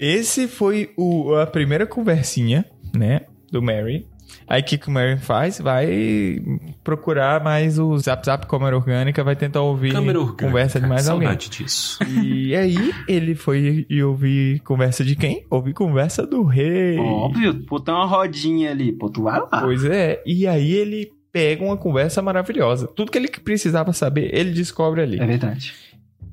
[0.00, 2.64] Esse foi o, a primeira conversinha,
[2.96, 3.26] né?
[3.52, 4.08] Do Mary.
[4.50, 5.60] Aí o que, que o Mary faz?
[5.60, 6.42] Vai
[6.82, 10.44] procurar mais o Zap Zap Câmera Orgânica, vai tentar ouvir orgânica.
[10.44, 11.36] conversa de mais alguém.
[11.36, 12.02] Disso.
[12.20, 15.46] E aí ele foi e ouvir conversa de quem?
[15.48, 16.98] Ouvir conversa do rei.
[16.98, 19.46] Óbvio, pô, tem uma rodinha ali, pô, tu vai lá.
[19.46, 20.20] Pois é.
[20.26, 22.88] E aí ele pega uma conversa maravilhosa.
[22.88, 25.20] Tudo que ele precisava saber, ele descobre ali.
[25.20, 25.74] É verdade.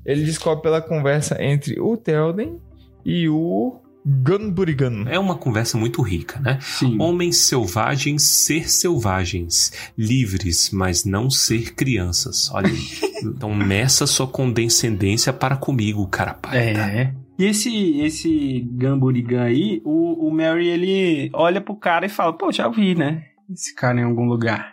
[0.04, 2.58] Ele descobre pela conversa entre o Telden
[3.04, 5.04] e o Gunburigan.
[5.08, 6.58] É uma conversa muito rica, né?
[6.60, 6.96] Sim.
[6.98, 12.50] Homens selvagens ser selvagens, livres, mas não ser crianças.
[12.52, 13.08] Olha aí.
[13.18, 16.80] Então meça sua condescendência para comigo, carapaita.
[16.80, 17.12] É.
[17.36, 22.52] E esse, esse Gamburigan aí, o, o Mary, ele olha pro cara e fala, pô,
[22.52, 23.24] já vi, né?
[23.50, 24.72] Esse cara em algum lugar.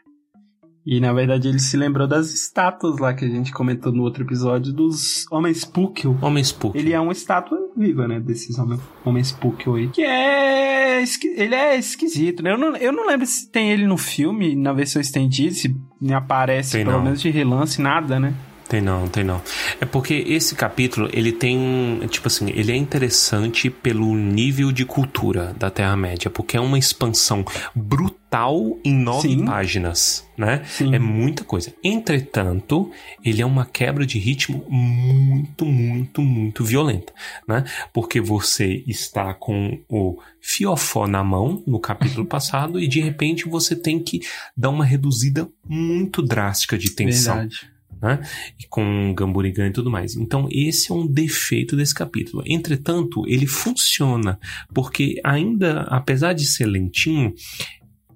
[0.85, 4.23] E na verdade ele se lembrou das estátuas lá que a gente comentou no outro
[4.23, 6.17] episódio dos homens Púquio.
[6.21, 6.77] Homens pouco.
[6.77, 8.19] Ele é uma estátua viva, né?
[8.19, 9.87] Desses homens, homens Púquio aí.
[9.87, 11.03] Que é.
[11.35, 12.51] Ele é esquisito, né?
[12.51, 15.75] Eu não, eu não lembro se tem ele no filme, na versão estendida, se
[16.13, 17.03] aparece Tem pelo não.
[17.03, 18.33] menos de relance, nada, né?
[18.67, 19.41] Tem não, tem não.
[19.79, 25.53] É porque esse capítulo, ele tem, tipo assim, ele é interessante pelo nível de cultura
[25.57, 29.45] da Terra-média, porque é uma expansão brutal em nove Sim.
[29.45, 30.63] páginas, né?
[30.65, 30.95] Sim.
[30.95, 31.73] É muita coisa.
[31.83, 32.91] Entretanto,
[33.23, 37.13] ele é uma quebra de ritmo muito, muito, muito violenta,
[37.47, 37.63] né?
[37.93, 43.75] Porque você está com o fiofó na mão no capítulo passado e de repente você
[43.75, 44.21] tem que
[44.57, 47.74] dar uma reduzida muito drástica de tensão Verdade.
[48.05, 48.19] Né?
[48.59, 50.15] E com Gamburigan e tudo mais.
[50.15, 52.43] Então, esse é um defeito desse capítulo.
[52.45, 54.39] Entretanto, ele funciona,
[54.73, 57.33] porque ainda, apesar de ser lentinho,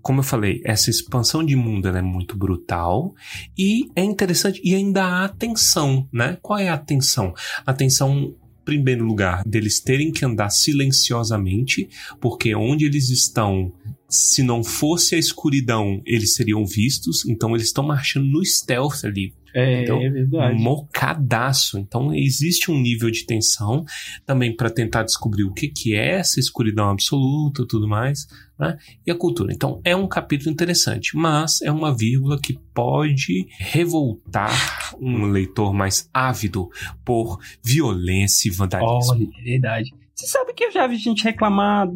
[0.02, 3.14] como eu falei, essa expansão de mundo é muito brutal
[3.58, 6.38] e é interessante e ainda há tensão, né?
[6.42, 7.34] Qual é a tensão?
[7.66, 11.90] A tensão primeiro lugar, deles terem que andar silenciosamente,
[12.22, 13.74] porque onde eles estão,
[14.10, 19.34] se não fosse a escuridão, eles seriam vistos, então eles estão marchando no stealth ali,
[19.54, 20.62] É, Então, é verdade.
[20.62, 21.78] mocadaço.
[21.80, 23.84] Então existe um nível de tensão
[24.26, 28.28] também para tentar descobrir o que, que é essa escuridão absoluta e tudo mais,
[28.60, 28.78] né?
[29.06, 29.52] E a cultura.
[29.54, 36.10] Então é um capítulo interessante, mas é uma vírgula que pode revoltar um leitor mais
[36.14, 36.70] ávido
[37.06, 39.14] por violência e vandalismo.
[39.14, 39.92] Olha, é verdade.
[40.14, 41.88] Você sabe que eu já vi gente reclamar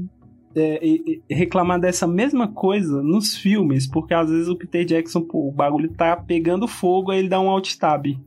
[0.56, 0.80] é,
[1.30, 5.90] reclamar dessa mesma coisa nos filmes, porque às vezes o Peter Jackson, pô, o bagulho
[5.94, 8.06] tá pegando fogo, aí ele dá um alt tab.
[8.08, 8.18] E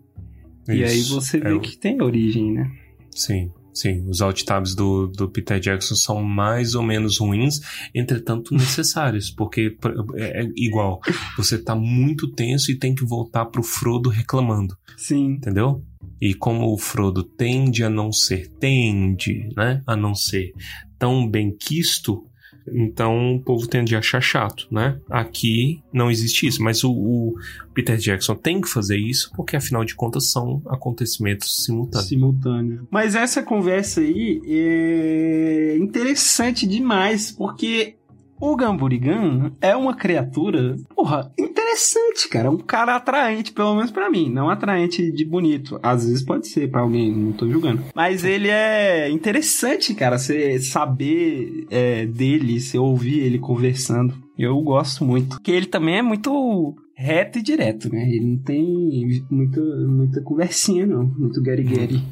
[0.69, 2.71] aí Isso, você é vê o- que tem origem, né?
[3.12, 4.05] Sim, sim.
[4.09, 7.61] Os alt tabs do, do Peter Jackson são mais ou menos ruins,
[7.95, 11.01] entretanto necessários, porque por- é, é igual,
[11.37, 15.35] você tá muito tenso e tem que voltar pro Frodo reclamando, Sim.
[15.35, 15.83] entendeu?
[16.21, 20.53] E como o Frodo tende a não ser, tende, né, a não ser
[20.98, 22.24] tão bem quisto,
[22.68, 24.98] então o povo tende a achar chato, né?
[25.09, 27.35] Aqui não existe isso, mas o, o
[27.72, 32.09] Peter Jackson tem que fazer isso porque afinal de contas são acontecimentos simultâneos.
[32.09, 32.88] Simultâneo.
[32.90, 37.96] Mas essa conversa aí é interessante demais, porque
[38.40, 42.51] o Gamburigan é uma criatura, porra, interessante, cara.
[42.51, 44.31] Um cara atraente, pelo menos pra mim.
[44.31, 45.79] Não atraente de bonito.
[45.83, 47.83] Às vezes pode ser pra alguém, não tô julgando.
[47.94, 50.18] Mas ele é interessante, cara.
[50.18, 54.14] Você saber é, dele, você ouvir ele conversando.
[54.38, 55.37] Eu gosto muito.
[55.37, 58.09] Porque ele também é muito reto e direto, né?
[58.09, 61.05] Ele não tem muita, muita conversinha, não.
[61.05, 62.03] Muito guerigueri.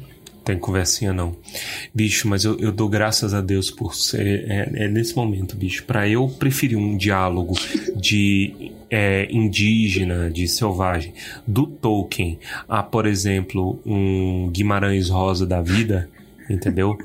[0.45, 1.35] Tem conversinha não.
[1.91, 4.45] Bicho, mas eu, eu dou graças a Deus por ser.
[4.47, 5.83] É, é nesse momento, bicho.
[5.85, 7.55] Pra eu preferir um diálogo
[7.95, 11.15] de é, indígena, de selvagem,
[11.47, 12.37] do Tolkien,
[12.69, 16.07] a, por exemplo, um Guimarães Rosa da vida,
[16.47, 16.95] entendeu?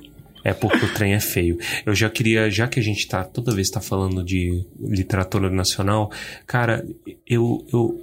[0.44, 1.58] É porque o trem é feio.
[1.84, 6.10] Eu já queria, já que a gente tá, toda vez tá falando de literatura nacional,
[6.46, 6.86] cara,
[7.26, 8.00] eu, eu,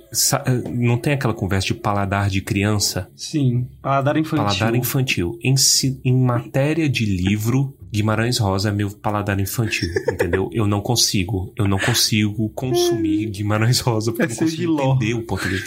[0.69, 3.10] não tem aquela conversa de paladar de criança?
[3.15, 4.45] Sim, paladar infantil.
[4.45, 5.39] Paladar infantil.
[5.43, 5.56] Em,
[6.04, 10.50] em matéria de livro, Guimarães Rosa é meu paladar infantil, entendeu?
[10.54, 14.95] Eu não consigo, eu não consigo consumir Guimarães Rosa porque É eu não consigo giló.
[14.95, 15.63] entender o português.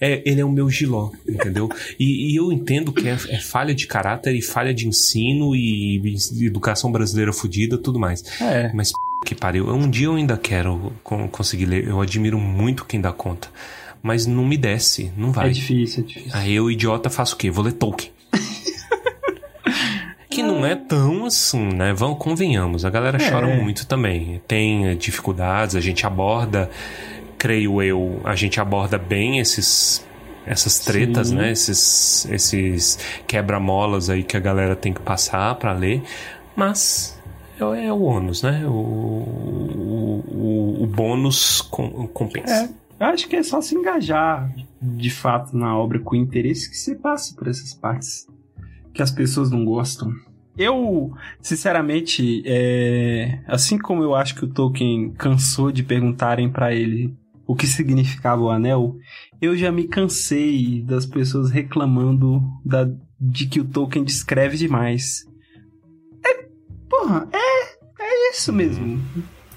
[0.00, 1.68] É, ele é o meu giló, entendeu?
[1.98, 5.96] E, e eu entendo que é, é falha de caráter e falha de ensino e,
[6.32, 8.22] e educação brasileira fodida, tudo mais.
[8.40, 8.70] É.
[8.74, 8.98] Mas p...
[9.26, 9.68] que pariu.
[9.74, 11.88] Um dia eu ainda quero con- conseguir ler.
[11.88, 13.48] Eu admiro muito quem dá conta.
[14.02, 15.48] Mas não me desce, não vai.
[15.48, 16.30] É difícil, é difícil.
[16.34, 17.50] Aí eu, idiota, faço o quê?
[17.50, 18.12] Vou ler Tolkien.
[20.34, 21.92] que não é tão assim, né?
[21.94, 22.84] Vamos, convenhamos.
[22.84, 23.30] A galera É.
[23.30, 24.40] chora muito também.
[24.46, 26.70] Tem eh, dificuldades, a gente aborda,
[27.38, 30.04] creio eu, a gente aborda bem esses.
[30.46, 31.36] Essas tretas, Sim.
[31.36, 31.52] né?
[31.52, 36.02] Esses, esses quebra-molas aí que a galera tem que passar pra ler.
[36.54, 37.18] Mas
[37.58, 38.62] é, é o ônus, né?
[38.66, 42.70] O, o, o, o bônus com- compensa.
[43.00, 44.50] É, eu acho que é só se engajar
[44.82, 48.26] de fato na obra com interesse que você passa por essas partes
[48.94, 50.10] que as pessoas não gostam.
[50.56, 57.12] Eu, sinceramente, é, assim como eu acho que o Tolkien cansou de perguntarem pra ele
[57.46, 58.96] o que significava o anel,
[59.42, 62.88] eu já me cansei das pessoas reclamando da,
[63.20, 65.26] de que o Tolkien descreve demais.
[66.24, 66.46] É,
[66.88, 69.02] porra, é, é isso mesmo.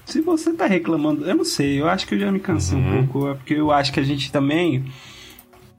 [0.04, 2.82] Se você tá reclamando, eu não sei, eu acho que eu já me cansei um
[2.82, 3.06] Uhum.
[3.06, 4.84] pouco, é porque eu acho que a gente também,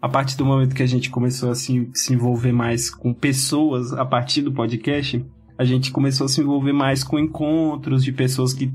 [0.02, 3.92] a partir do momento que a gente começou a se, se envolver mais com pessoas
[3.94, 5.24] a partir do podcast,
[5.58, 8.72] a gente começou a se envolver mais com encontros de pessoas que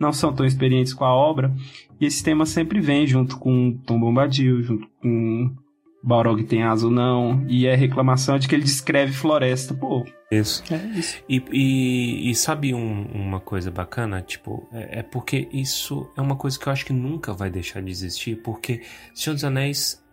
[0.00, 1.54] não são tão experientes com a obra,
[2.00, 5.54] e esse tema sempre vem junto com Tom Bombadil, junto com
[6.02, 9.72] Balrog tem asa ou não, e é reclamação de que ele descreve floresta.
[9.72, 10.62] Pô, Isso.
[10.70, 11.22] é isso.
[11.28, 14.20] E, e, e sabe um- uma coisa bacana?
[14.20, 17.80] Tipo, é, é porque isso é uma coisa que eu acho que nunca vai deixar
[17.80, 18.82] de existir, porque
[19.14, 20.03] Senhor dos Anéis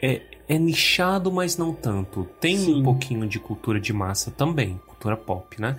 [0.00, 2.26] é, é nichado, mas não tanto.
[2.40, 2.80] Tem Sim.
[2.80, 5.76] um pouquinho de cultura de massa também, cultura pop, né?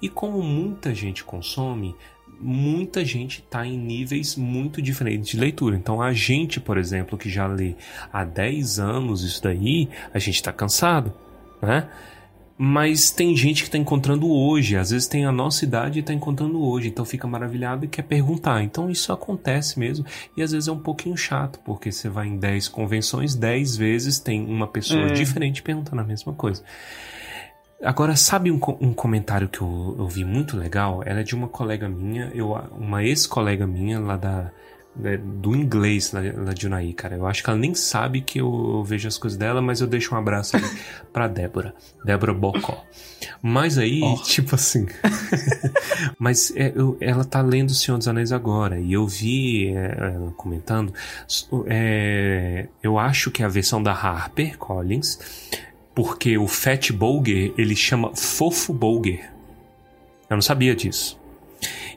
[0.00, 1.96] E como muita gente consome,
[2.40, 5.76] muita gente está em níveis muito diferentes de leitura.
[5.76, 7.74] Então a gente, por exemplo, que já lê
[8.12, 11.12] há 10 anos isso daí, a gente está cansado,
[11.60, 11.88] né?
[12.64, 16.12] Mas tem gente que está encontrando hoje, às vezes tem a nossa idade e está
[16.12, 18.62] encontrando hoje, então fica maravilhado e quer perguntar.
[18.62, 22.36] Então isso acontece mesmo, e às vezes é um pouquinho chato, porque você vai em
[22.36, 25.12] 10 convenções, 10 vezes tem uma pessoa É.
[25.12, 26.62] diferente perguntando a mesma coisa.
[27.82, 31.02] Agora, sabe um, um comentário que eu, eu vi muito legal?
[31.04, 34.52] Ela é de uma colega minha, eu, uma ex-colega minha lá da,
[34.94, 37.16] da- do inglês lá de Unai, cara.
[37.16, 40.14] Eu acho que ela nem sabe que eu, vejo as coisas dela, mas eu deixo
[40.14, 40.62] um abraço aí
[41.12, 41.74] pra Débora.
[42.04, 42.84] Débora Bocó.
[43.40, 44.86] Mas aí, tipo assim.
[46.18, 48.78] mas é, eu- ela tá lendo O Senhor dos Anéis agora.
[48.80, 50.92] E eu vi é, ela comentando.
[51.66, 55.18] é, eu acho que é a versão da Harper Collins
[55.94, 59.30] porque o Fat Bolger ele chama Fofo Bolger.
[60.30, 61.20] Eu não sabia disso.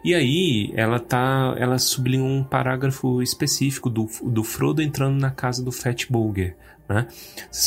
[0.05, 5.63] E aí ela tá, ela sublinha um parágrafo específico do, do Frodo entrando na casa
[5.63, 6.55] do Fat Bolger,
[6.87, 7.07] né?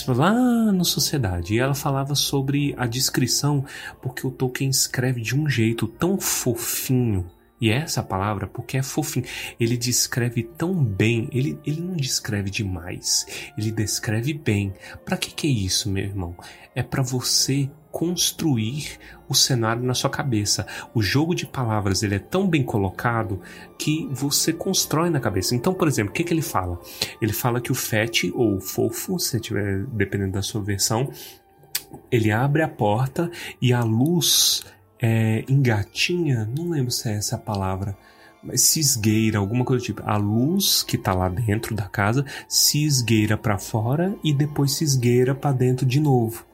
[0.07, 0.33] Lá
[0.70, 1.55] no Sociedade.
[1.55, 3.64] E ela falava sobre a descrição,
[4.01, 7.29] porque o Tolkien escreve de um jeito tão fofinho.
[7.61, 9.27] E é essa palavra, porque é fofinho.
[9.59, 14.73] Ele descreve tão bem, ele, ele não descreve demais, ele descreve bem.
[15.05, 16.37] Pra que que é isso, meu irmão?
[16.75, 20.66] É pra você construir o cenário na sua cabeça.
[20.94, 23.40] O jogo de palavras ele é tão bem colocado
[23.79, 25.55] que você constrói na cabeça.
[25.55, 26.81] Então, por exemplo, o que, que ele fala?
[27.21, 31.11] Ele fala que o fat ou fofo, se tiver dependendo da sua versão,
[32.11, 34.64] ele abre a porta e a luz
[35.01, 37.97] é, engatinha, não lembro se é essa a palavra,
[38.43, 40.03] mas se esgueira, alguma coisa do tipo.
[40.05, 44.85] A luz que tá lá dentro da casa se esgueira para fora e depois se
[44.85, 46.45] esgueira para dentro de novo.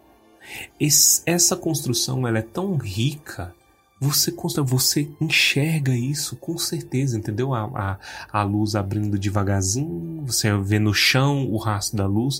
[0.79, 3.55] Esse- essa construção ela é tão rica.
[4.01, 4.35] Você,
[4.67, 7.55] você enxerga isso com certeza, entendeu?
[7.55, 7.99] A,
[8.33, 12.39] a, a luz abrindo devagarzinho, você vê no chão o rastro da luz.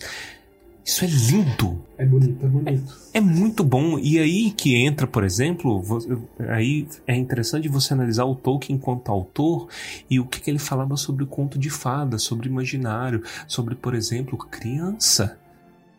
[0.85, 1.83] Isso é lindo.
[1.97, 2.99] É bonito, é bonito.
[3.15, 3.99] É muito bom.
[3.99, 5.83] E aí que entra, por exemplo,
[6.49, 9.69] aí é interessante você analisar o Tolkien enquanto autor
[10.11, 13.95] e o que, que ele falava sobre o conto de fada, sobre imaginário, sobre, por
[13.95, 15.39] exemplo, criança.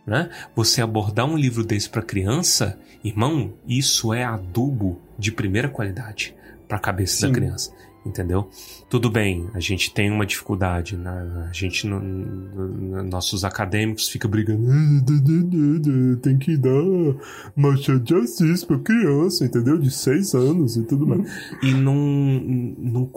[0.06, 0.30] Né?
[0.56, 6.36] Você abordar um livro desse para criança, irmão, isso é adubo de primeira qualidade
[6.67, 7.28] para a cabeça Sim.
[7.28, 7.71] da criança.
[8.06, 8.48] Entendeu?
[8.88, 11.48] Tudo bem, a gente tem uma dificuldade, né?
[11.50, 16.70] a gente, não- não- nossos acadêmicos ficam brigando, "Ah, tem que dar
[17.56, 19.78] Machado de Assis pra criança, entendeu?
[19.78, 21.22] De seis anos e tudo mais.
[21.63, 23.10] E não, não,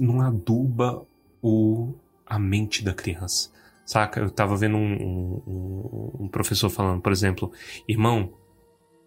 [0.00, 1.02] não aduba
[1.42, 1.92] o,
[2.26, 3.50] a mente da criança.
[3.86, 4.20] Saca?
[4.20, 7.50] Eu tava vendo um, um- um professor falando, por exemplo,
[7.88, 8.30] irmão,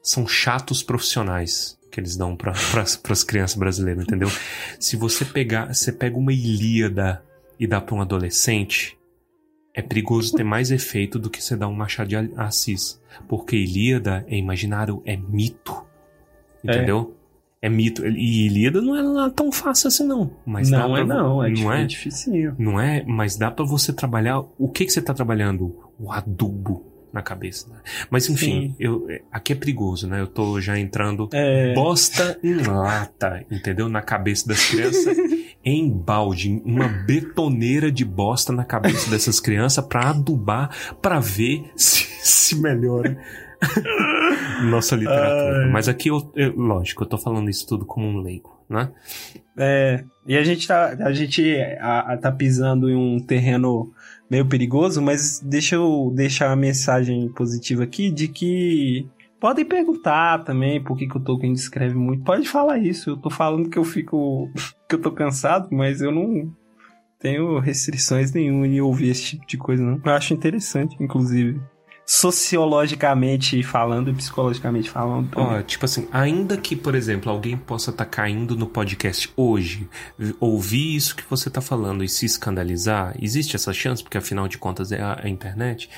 [0.08, 4.30] são chatos profissionais que eles dão para as crianças brasileiras, entendeu?
[4.80, 7.22] Se você pegar, você pega uma Ilíada
[7.60, 8.98] e dá para um adolescente,
[9.74, 14.26] é perigoso ter mais efeito do que você dar um Machado de Assis, porque Ilíada
[14.30, 15.86] é imaginário, é mito,
[16.64, 17.14] entendeu?
[17.62, 18.08] É, mito.
[18.08, 21.74] E Ilíada não é lá tão fácil assim não, mas não é não, é, não
[21.74, 21.82] é?
[21.82, 22.56] é dificinho.
[22.58, 23.04] Não é?
[23.04, 24.40] Mas dá pra você trabalhar.
[24.58, 25.76] O que que você tá trabalhando?
[26.00, 27.70] O adubo na cabeça.
[27.70, 27.78] Né?
[28.10, 28.76] Mas enfim, Sim.
[28.80, 30.20] eu, aqui é perigoso, né?
[30.22, 33.88] Eu tô já entrando É, bosta em lata, entendeu?
[33.90, 35.18] Na cabeça das crianças.
[35.66, 40.70] em balde, uma betoneira de bosta na cabeça dessas crianças pra adubar,
[41.02, 43.18] pra ver se, se melhora
[44.70, 45.66] nossa literatura.
[45.66, 45.72] Ai.
[45.72, 48.90] Mas aqui, eu, eu- lógico, eu tô falando isso tudo como um leigo, né?
[49.58, 51.44] é, e a gente tá, a gente
[51.80, 53.92] a- a- tá pisando em um terreno
[54.30, 59.08] meio perigoso, mas deixa eu deixar uma mensagem positiva aqui de que
[59.40, 62.24] podem perguntar também por que, que o Tolkien descreve muito.
[62.24, 63.12] Pode falar isso.
[63.12, 64.50] Eu tô falando que eu fico
[64.88, 66.52] que eu tô cansado, mas eu não
[67.20, 70.02] tenho restrições nenhuma em ouvir esse tipo de coisa, não.
[70.04, 71.60] Eu acho interessante, inclusive.
[72.10, 75.30] Sociologicamente falando e psicologicamente falando.
[75.36, 79.90] Ó, tipo assim, ainda que, por exemplo, alguém possa estar caindo no podcast hoje,
[80.40, 84.58] ouvir isso que você tá falando e se escandalizar, existe essa chance, porque afinal de
[84.58, 85.90] contas é a, a internet.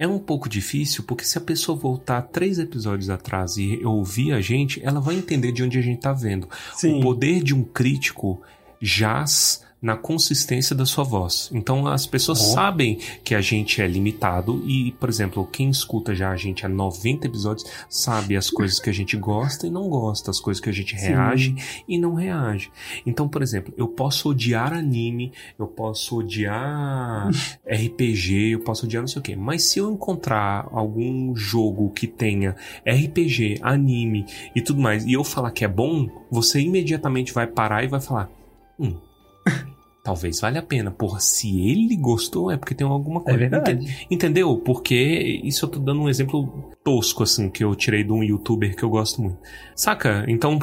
[0.00, 4.40] É um pouco difícil, porque se a pessoa voltar três episódios atrás e ouvir a
[4.40, 6.48] gente, ela vai entender de onde a gente tá vendo.
[6.74, 6.98] Sim.
[6.98, 8.42] O poder de um crítico
[8.80, 11.50] jaz na consistência da sua voz.
[11.52, 12.54] Então as pessoas Oh.
[12.54, 16.68] sabem que a gente é limitado e, por exemplo, quem escuta já a gente há
[16.68, 20.70] 90 episódios sabe as coisas que a gente gosta e não gosta, as coisas que
[20.70, 21.08] a gente Sim.
[21.08, 21.56] reage
[21.88, 22.70] e não reage.
[23.04, 27.28] Então, por exemplo, eu posso odiar anime, eu posso odiar
[27.66, 32.06] RPG, eu posso odiar não sei o quê, mas se eu encontrar algum jogo que
[32.06, 32.54] tenha
[32.86, 37.82] RPG, anime e tudo mais, e eu falar que é bom, você imediatamente vai parar
[37.82, 38.30] e vai falar:
[38.78, 38.96] Hum,
[40.02, 40.90] talvez valha a pena.
[40.90, 43.38] Porra, se ele gostou, é porque tem alguma É coisa.
[43.38, 43.72] verdade.
[43.72, 44.56] Ente- Entendeu?
[44.58, 48.74] Porque isso eu tô dando um exemplo tosco, assim, que eu tirei de um youtuber
[48.76, 49.38] que eu gosto muito.
[49.76, 50.24] Saca?
[50.28, 50.58] Então,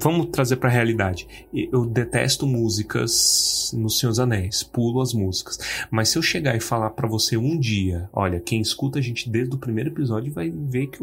[0.00, 1.26] vamos trazer pra realidade.
[1.54, 5.58] Eu detesto músicas no Senhor dos Anéis, pulo as músicas.
[5.90, 9.28] Mas se eu chegar e falar pra você um dia, olha, quem escuta a gente
[9.30, 10.98] desde o primeiro episódio vai ver que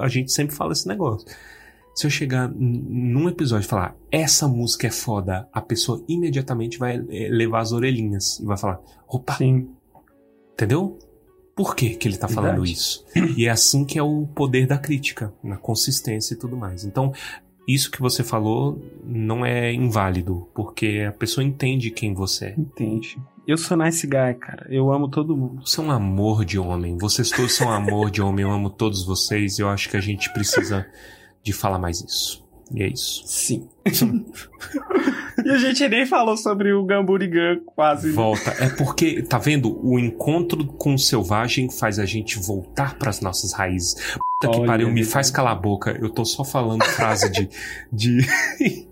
[0.00, 1.26] a gente sempre fala esse negócio.
[1.94, 6.96] Se eu chegar num episódio e falar, essa música é foda, a pessoa imediatamente vai
[6.96, 9.68] eh, levar as orelhinhas e vai falar, opa, Sim.
[10.54, 10.98] entendeu?
[11.54, 12.72] Por que, que ele tá falando Verdade.
[12.72, 13.04] isso?
[13.36, 16.82] E é assim que é o poder da crítica, na consistência e tudo mais.
[16.82, 17.12] Então,
[17.68, 22.54] isso que você falou não é inválido, porque a pessoa entende quem você é.
[22.58, 23.20] Entende.
[23.46, 24.66] Eu sou nice guy, cara.
[24.70, 25.66] Eu amo todo mundo.
[25.66, 26.96] Você é um amor de homem.
[26.96, 28.44] Vocês todos são um amor de homem.
[28.44, 29.58] Eu amo todos vocês.
[29.58, 30.86] Eu acho que a gente precisa
[31.42, 32.42] de falar mais isso.
[32.74, 33.22] E é isso.
[33.26, 33.68] Sim.
[35.44, 38.10] e a gente nem falou sobre o Gamburigan quase.
[38.12, 38.50] Volta.
[38.52, 39.78] É porque, tá vendo?
[39.84, 44.16] O encontro com o selvagem faz a gente voltar pras nossas raízes.
[44.40, 45.12] Puta que pariu, me verdade.
[45.12, 45.98] faz calar a boca.
[46.00, 47.50] Eu tô só falando frase de.
[47.92, 48.26] de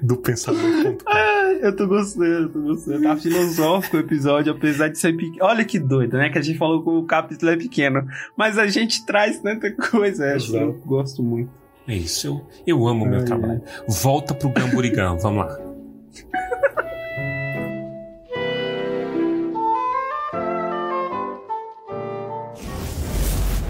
[0.00, 0.96] do pensador.
[1.04, 3.02] Ai, eu tô gostando, eu tô gostando.
[3.02, 5.44] Tá filosófico o episódio, apesar de ser pequeno.
[5.44, 6.30] Olha que doido, né?
[6.30, 8.06] Que a gente falou que o capítulo é pequeno.
[8.36, 10.24] Mas a gente traz tanta coisa.
[10.24, 10.36] é.
[10.36, 11.63] Eu gosto muito.
[11.86, 13.62] É isso, eu, eu amo o meu trabalho.
[13.86, 15.58] Volta pro Gamburigão, vamos lá.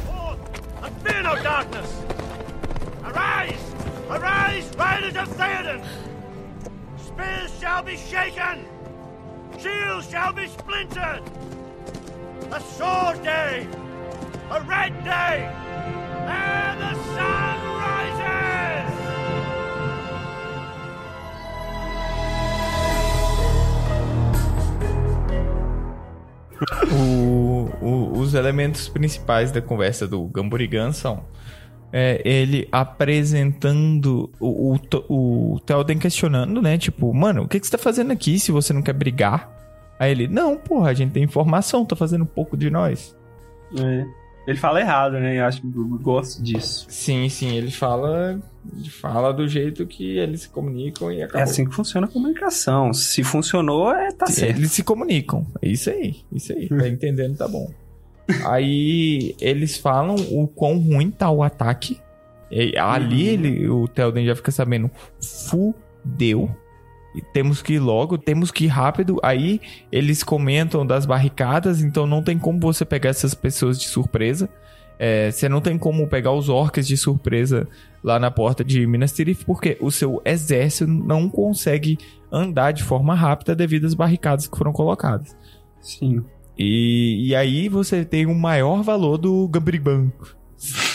[0.06, 0.38] Forth
[0.82, 1.90] and fear no darkness!
[3.04, 3.74] Arise!
[4.10, 5.80] Arise, riders of Theoden!
[6.98, 8.64] Spears shall be shaken!
[9.58, 11.22] Shields shall be splintered!
[12.52, 13.66] A sword day!
[14.50, 15.50] A red day!
[26.94, 31.24] O- o- os elementos principais da conversa do Gamburigan são
[31.92, 36.76] é, ele apresentando o, o, o Theoden questionando, né?
[36.76, 39.50] Tipo, mano, o que, que você tá fazendo aqui se você não quer brigar?
[39.98, 43.16] Aí ele, não, porra, a gente tem informação, tá fazendo um pouco de nós.
[43.78, 44.04] É.
[44.46, 45.38] Ele fala errado, né?
[45.38, 46.86] Eu acho que eu gosto disso.
[46.88, 48.38] Sim, sim, ele fala,
[49.00, 51.40] fala do jeito que eles se comunicam e acabou.
[51.40, 52.92] É assim que funciona a comunicação.
[52.92, 54.58] Se funcionou, é tá certo.
[54.58, 55.46] Eles se comunicam.
[55.62, 56.68] É isso aí, isso aí.
[56.68, 57.70] Tá entendendo, tá bom.
[58.46, 61.98] Aí eles falam o quão ruim tá o ataque.
[62.50, 64.90] E ali ele, o Telden já fica sabendo.
[65.20, 66.54] Fudeu.
[67.14, 69.18] E temos que ir logo, temos que ir rápido.
[69.22, 69.60] Aí
[69.92, 74.48] eles comentam das barricadas, então não tem como você pegar essas pessoas de surpresa.
[74.98, 77.68] É, você não tem como pegar os orcs de surpresa
[78.02, 81.98] lá na porta de Minas Tirith, porque o seu exército não consegue
[82.30, 85.36] andar de forma rápida devido às barricadas que foram colocadas.
[85.80, 86.24] Sim.
[86.58, 90.12] E, e aí você tem o maior valor do Gamburigan.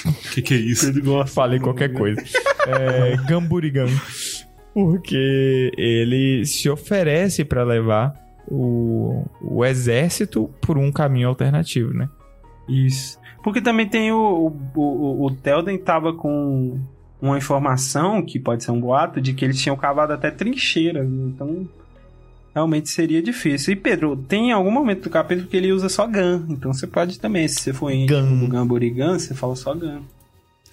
[0.06, 0.92] O que, que é isso?
[1.28, 2.22] Falei qualquer coisa.
[2.68, 3.88] É, Gamburigan.
[4.74, 8.14] Porque ele se oferece pra levar
[8.48, 12.10] o, o exército por um caminho alternativo, né?
[12.68, 13.20] Isso.
[13.44, 14.54] Porque também tem o.
[14.76, 16.80] O, o, o Telden tava com
[17.22, 21.08] uma informação, que pode ser um boato, de que eles tinham cavado até trincheiras.
[21.08, 21.68] Então.
[22.54, 23.74] Realmente seria difícil.
[23.74, 26.48] E Pedro, tem algum momento do capítulo que ele usa só Gun.
[26.50, 28.50] Então você pode também, se você for em Gun.
[28.50, 30.02] Gamburigan, você fala só Gun.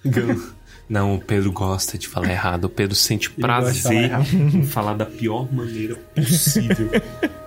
[0.88, 2.64] Não, o Pedro gosta de falar errado.
[2.64, 6.90] O Pedro sente prazer em falar da pior maneira possível.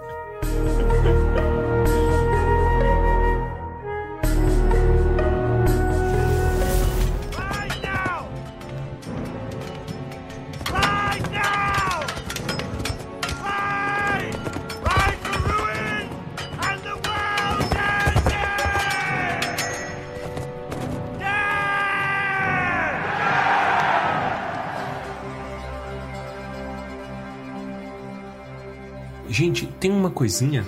[29.40, 30.66] Gente, tem uma coisinha.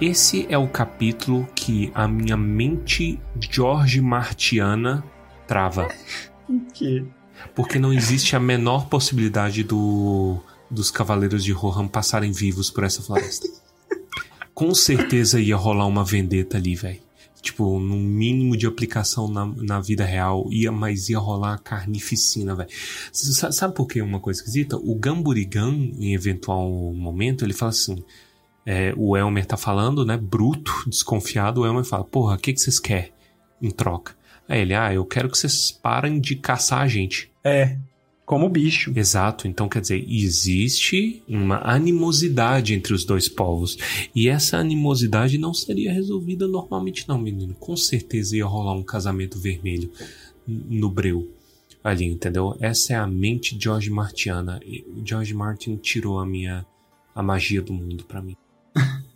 [0.00, 5.02] Esse é o capítulo que a minha mente George Martiana
[5.44, 5.88] trava.
[6.72, 7.04] Que?
[7.52, 10.38] Porque não existe a menor possibilidade do
[10.70, 13.48] dos Cavaleiros de Rohan passarem vivos por essa floresta.
[14.54, 17.00] Com certeza ia rolar uma vendetta ali, velho.
[17.40, 22.68] Tipo, no mínimo de aplicação na, na vida real, ia, mas ia rolar carnificina, velho.
[23.12, 24.76] Sabe por que uma coisa esquisita?
[24.76, 28.04] O Gamburigan, em eventual momento, ele fala assim:
[28.66, 30.16] é, o Elmer tá falando, né?
[30.16, 31.62] Bruto, desconfiado.
[31.62, 33.12] O Elmer fala: Porra, o que, que vocês querem
[33.60, 34.14] em troca?
[34.48, 37.30] Aí ele: Ah, eu quero que vocês parem de caçar a gente.
[37.42, 37.76] É,
[38.30, 38.92] como bicho.
[38.94, 43.76] Exato, então quer dizer, existe uma animosidade entre os dois povos.
[44.14, 47.56] E essa animosidade não seria resolvida normalmente, não, menino.
[47.58, 49.90] Com certeza ia rolar um casamento vermelho
[50.46, 51.28] no breu.
[51.82, 52.56] Ali, entendeu?
[52.60, 54.60] Essa é a mente George Martiana.
[54.96, 56.64] O George Martin tirou a minha.
[57.12, 58.36] a magia do mundo pra mim.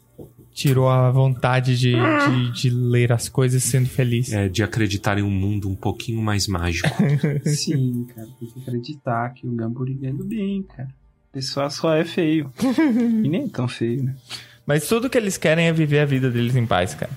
[0.55, 4.33] Tirou a vontade de, de, de ler as coisas sendo feliz.
[4.33, 6.89] É, de acreditar em um mundo um pouquinho mais mágico.
[7.45, 10.89] Sim, cara, tem que acreditar que o Gamburigan é do bem, cara.
[11.31, 12.53] O pessoal só é feio.
[12.63, 14.15] e nem tão feio, né?
[14.65, 17.13] Mas tudo que eles querem é viver a vida deles em paz, cara.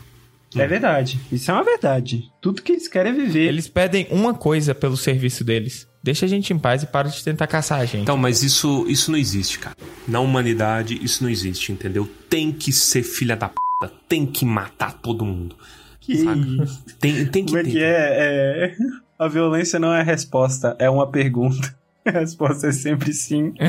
[0.56, 1.20] É verdade.
[1.32, 2.32] Isso é uma verdade.
[2.42, 3.48] Tudo que eles querem é viver.
[3.48, 5.88] Eles pedem uma coisa pelo serviço deles.
[6.08, 8.04] Deixa a gente em paz e para de tentar caçar a gente.
[8.04, 9.76] Então, mas isso, isso não existe, cara.
[10.08, 12.10] Na humanidade, isso não existe, entendeu?
[12.30, 13.56] Tem que ser filha da p.
[14.08, 15.54] Tem que matar todo mundo.
[16.00, 16.40] Que saca?
[16.40, 16.86] isso?
[16.98, 17.72] Tem, tem que Como é ter.
[17.72, 18.72] que é?
[18.72, 18.76] é?
[19.20, 21.78] A violência não é resposta, é uma pergunta.
[22.08, 23.54] A resposta é sempre sim.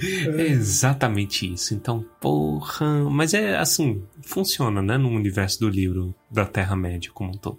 [0.00, 1.74] É exatamente isso.
[1.74, 3.08] Então, porra.
[3.10, 4.96] Mas é assim, funciona, né?
[4.98, 7.58] No universo do livro da Terra-média como um todo.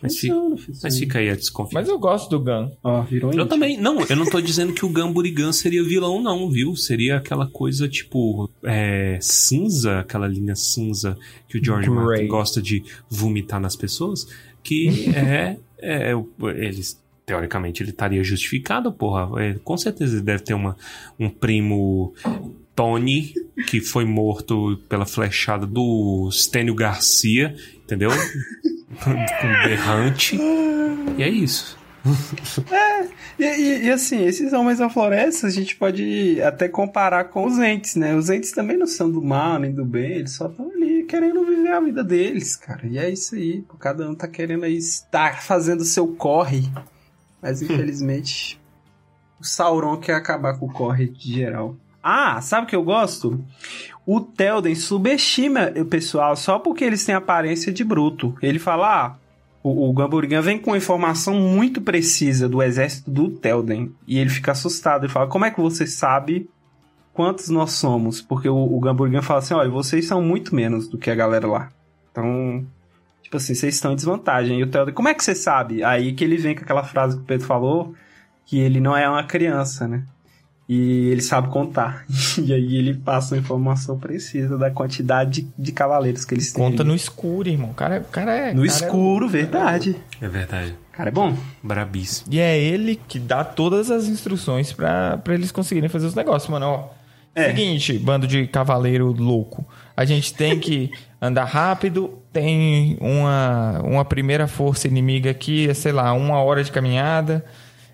[0.00, 0.78] Mas, fica, Funciona, funciona.
[0.82, 1.74] mas fica aí a desconfiança.
[1.80, 2.70] Mas eu gosto do Gun.
[2.82, 3.76] Ó, virou Eu também.
[3.80, 6.74] Não, eu não tô dizendo que o Gamburigan seria vilão, não, viu?
[6.76, 8.48] Seria aquela coisa tipo.
[8.64, 11.16] É, cinza, aquela linha cinza
[11.48, 11.96] que o George Grey.
[12.04, 14.26] Martin gosta de vomitar nas pessoas.
[14.62, 15.56] Que é.
[15.78, 17.01] é o- eles.
[17.24, 19.42] Teoricamente ele estaria justificado, porra.
[19.42, 20.76] É, com certeza ele deve ter uma,
[21.18, 22.12] um primo
[22.74, 23.32] Tony
[23.68, 27.54] que foi morto pela flechada do Stênio Garcia,
[27.84, 28.10] entendeu?
[29.04, 29.12] Com
[29.66, 30.36] berrante.
[31.16, 31.78] E é isso.
[33.38, 37.58] E, e- e assim, esses homens da floresta a gente pode até comparar com os
[37.58, 38.14] entes, né?
[38.14, 41.44] Os entes também não são do mal nem do bem, eles só estão ali querendo
[41.46, 42.86] viver a vida deles, cara.
[42.86, 46.68] E é isso aí, cada um tá querendo aí estar fazendo o seu corre.
[47.42, 48.60] Mas infelizmente,
[49.40, 51.76] o Sauron quer acabar com o corre de geral.
[52.02, 53.44] Ah, sabe o que eu gosto?
[54.06, 58.34] O Telden subestima o pessoal só porque eles têm aparência de bruto.
[58.42, 59.16] Ele fala, ah,
[59.62, 63.94] o, o vem com informação muito precisa do exército do Telden.
[64.06, 65.04] E ele fica assustado.
[65.04, 66.50] Ele fala: Como é que você sabe
[67.12, 68.20] quantos nós somos?
[68.20, 71.68] Porque o, o fala assim: Olha, vocês são muito menos do que a galera lá.
[72.10, 72.66] Então,
[73.32, 74.58] tipo assim, vocês estão em desvantagem.
[74.60, 75.82] E o Telden: Como é que você sabe?
[75.82, 77.94] Aí que ele vem com aquela frase que o Pedro falou:
[78.44, 80.04] Que ele não é uma criança, né?
[80.68, 82.04] E ele sabe contar.
[82.42, 86.62] E aí ele passa a informação precisa da quantidade de, de cavaleiros que eles têm.
[86.64, 87.70] Conta no escuro, irmão.
[87.70, 88.54] O cara, o cara é.
[88.54, 89.96] No cara é- escuro, verdade.
[90.20, 90.74] É verdade.
[90.92, 91.34] Cara, é bom.
[91.62, 92.32] Brabíssimo.
[92.32, 96.50] E é ele que dá todas as instruções pra, pra eles conseguirem fazer os negócios,
[96.50, 96.66] mano.
[96.66, 96.88] Ó,
[97.34, 97.48] É.
[97.48, 99.66] Seguinte, bando de cavaleiro louco.
[99.96, 100.90] A gente tem que
[101.20, 102.18] andar rápido.
[102.32, 107.44] Tem uma, uma primeira força inimiga aqui, é, sei lá, uma hora de caminhada.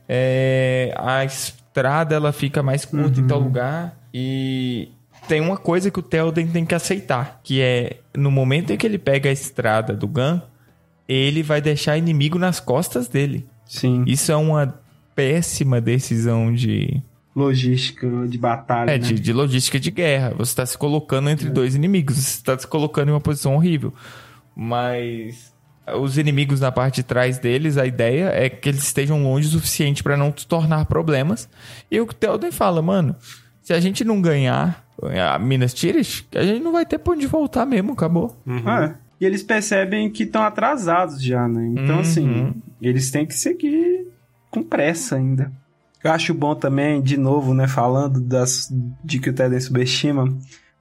[0.09, 3.99] É, a estrada ela fica mais curta em tal lugar.
[4.13, 4.89] E
[5.27, 8.87] tem uma coisa que o Telden tem que aceitar, que é no momento em que
[8.87, 10.41] ele pega a estrada do Gun,
[11.07, 13.47] ele vai deixar inimigo nas costas dele.
[13.67, 14.05] Sim.
[14.07, 14.81] Isso é uma
[15.15, 17.03] péssima decisão de,
[17.39, 18.91] Logística de batalha.
[18.91, 18.99] é, né?
[18.99, 20.35] de, de logística de guerra.
[20.37, 22.17] Você está se colocando entre dois inimigos.
[22.17, 23.93] Você está se colocando em uma posição horrível.
[24.57, 25.55] Mas
[25.97, 29.51] os inimigos na parte de trás deles, a ideia é que eles estejam longe o
[29.53, 31.49] suficiente para não tornar problemas.
[31.91, 33.15] E o Telden fala, mano,
[33.63, 34.85] se a gente não ganhar
[35.33, 38.37] a Minas Tirith, a gente não vai ter pra onde voltar mesmo, acabou.
[38.47, 38.95] É.
[39.21, 41.67] E eles percebem que estão atrasados já, né?
[41.73, 42.01] Então, Uhum.
[42.01, 44.07] assim, eles têm que seguir
[44.51, 45.51] com pressa ainda.
[46.03, 48.69] Eu acho bom também, de novo, né, falando das,
[49.05, 50.29] de que o Telden subestima,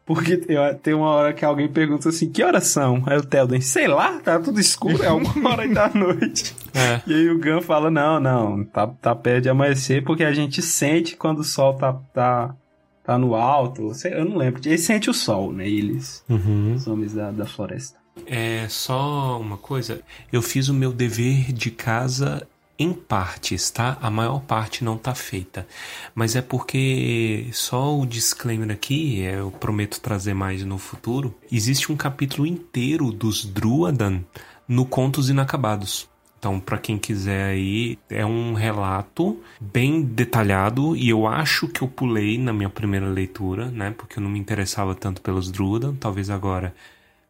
[0.05, 0.37] porque
[0.81, 3.03] tem, uma hora que alguém pergunta assim, que horas são?
[3.05, 6.55] Aí o Telden, sei lá, tá tudo escuro, é uma hora aí da noite.
[6.73, 7.01] É.
[7.07, 10.61] E aí o Gun fala, não, não, tá, tá perto de amanhecer, porque a gente
[10.61, 12.55] sente quando o sol tá, tá,
[13.03, 16.73] tá no alto, sei- eu não lembro, eles sentem o sol, né, eles, Uhum.
[16.75, 17.97] os homens da, da floresta.
[18.25, 19.99] É só uma coisa.
[20.31, 22.47] Eu fiz o meu dever de casa
[22.79, 23.97] em partes, tá?
[24.01, 25.67] A maior parte não tá feita.
[26.13, 31.35] Mas é porque só o disclaimer aqui, é, eu prometo trazer mais no futuro.
[31.51, 34.21] Existe um capítulo inteiro dos Druadan
[34.67, 36.07] no Contos Inacabados.
[36.39, 41.87] Então, para quem quiser aí, é um relato bem detalhado e eu acho que eu
[41.87, 43.93] pulei na minha primeira leitura, né?
[43.97, 45.95] Porque eu não me interessava tanto pelos Druidan.
[45.95, 46.75] Talvez agora,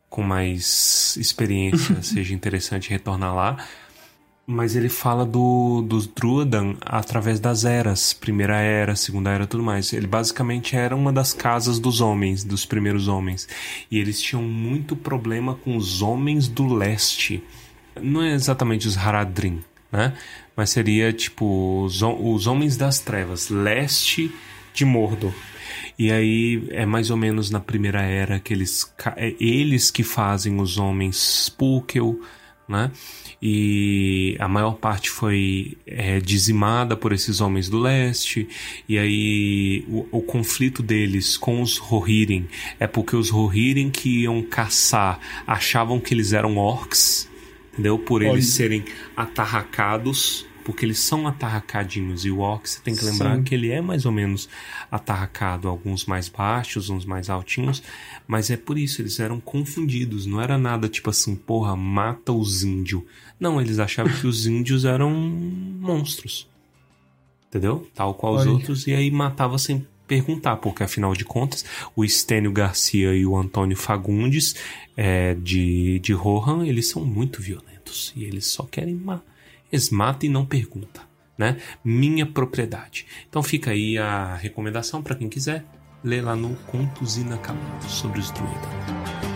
[0.10, 3.66] com mais experiência, seja interessante retornar lá.
[4.50, 9.92] Mas ele fala do, dos Druidan através das eras, primeira era, segunda era, tudo mais.
[9.92, 13.48] Ele basicamente era uma das casas dos homens, dos primeiros homens.
[13.92, 17.44] E eles tinham muito problema com os homens do leste
[18.02, 20.14] não é exatamente os Haradrim, né?
[20.56, 24.32] Mas seria tipo os, os Homens das Trevas, leste
[24.74, 25.34] de Mordor.
[25.98, 30.60] E aí é mais ou menos na primeira era que eles é eles que fazem
[30.60, 32.20] os homens Spookel,
[32.68, 32.92] né?
[33.42, 38.48] E a maior parte foi é, dizimada por esses homens do leste.
[38.90, 42.48] E aí o, o conflito deles com os Rohirrim
[42.80, 47.28] é porque os Rohirrim que iam caçar achavam que eles eram orcs
[47.78, 48.00] entendeu?
[48.00, 48.42] Por eles Olha.
[48.42, 48.86] serem
[49.16, 52.26] atarracados, porque eles são atarracadinhos.
[52.26, 53.44] E o orc você tem que lembrar Sim.
[53.44, 54.50] que ele é mais ou menos
[54.92, 57.84] atarracado, alguns mais baixos, uns mais altinhos,
[58.28, 60.26] mas é por isso, eles eram confundidos.
[60.26, 63.04] Não era nada tipo assim, porra, mata os índios.
[63.40, 66.48] Não, eles achavam que os índios eram monstros.
[67.48, 67.88] Entendeu?
[67.94, 68.52] Tal qual os Olha.
[68.52, 71.66] outros, e aí matava sem perguntar, porque afinal de contas,
[71.96, 74.56] o Estênio Garcia e o Antônio Fagundes
[74.96, 78.14] é, de, de Rohan, eles são muito violentos.
[78.16, 79.22] E eles só querem ma
[79.72, 81.04] Eles matam e não perguntam,
[81.38, 81.58] né?
[81.84, 83.06] Minha propriedade.
[83.30, 85.66] Então fica aí a recomendação para quem quiser
[86.04, 89.27] ler lá no Contos Inacabados sobre os druidas.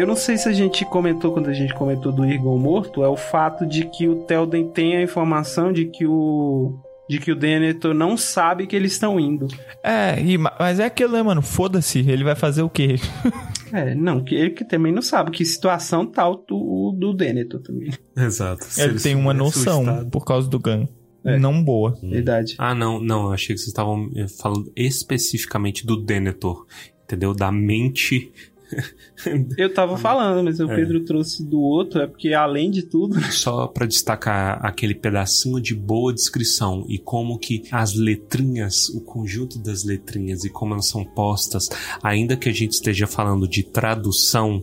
[0.00, 3.08] Eu não sei se a gente comentou quando a gente comentou do Irgon morto, é
[3.08, 6.78] o fato de que o Telden tem a informação de que o
[7.08, 9.48] de que o Denethor não sabe que eles estão indo.
[9.82, 11.42] É, e- mas é aquilo, né, mano?
[11.42, 12.96] Foda-se, ele vai fazer o quê?
[13.72, 17.92] É, não, que ele que também não sabe que situação tal do, do Denethor também.
[18.16, 18.66] Exato.
[18.76, 20.88] Ele eles tem uma noção por causa do Gun.
[21.24, 21.38] É.
[21.38, 21.96] Não boa.
[22.02, 22.56] Verdade.
[22.58, 26.66] Ah, não, não, eu achei que vocês estavam eh, falando especificamente do Denethor,
[27.04, 27.32] entendeu?
[27.32, 28.32] Da mente.
[29.58, 30.76] Eu tava falando, mas o É.
[30.76, 35.74] Pedro trouxe do outro, é porque além de tudo, Só pra destacar aquele pedacinho de
[35.74, 41.04] boa descrição e como que as letrinhas, o conjunto das letrinhas e como elas são
[41.04, 41.68] postas,
[42.02, 44.62] ainda que a gente esteja falando de tradução,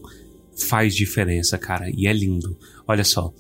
[0.56, 2.58] faz diferença, cara, e é lindo.
[2.88, 3.34] Olha só.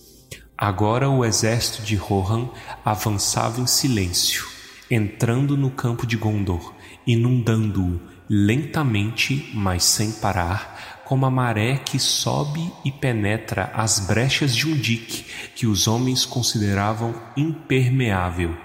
[0.57, 2.49] Agora o exército de Rohan
[2.83, 4.45] avançava em silêncio,
[4.89, 6.73] entrando no campo de Gondor,
[7.05, 7.99] inundando-o
[8.29, 14.75] lentamente, mas sem parar, como a maré que sobe e penetra as brechas de um
[14.75, 15.25] dique
[15.55, 18.55] que os homens consideravam impermeável.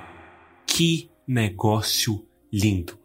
[0.66, 2.98] Que negócio lindo!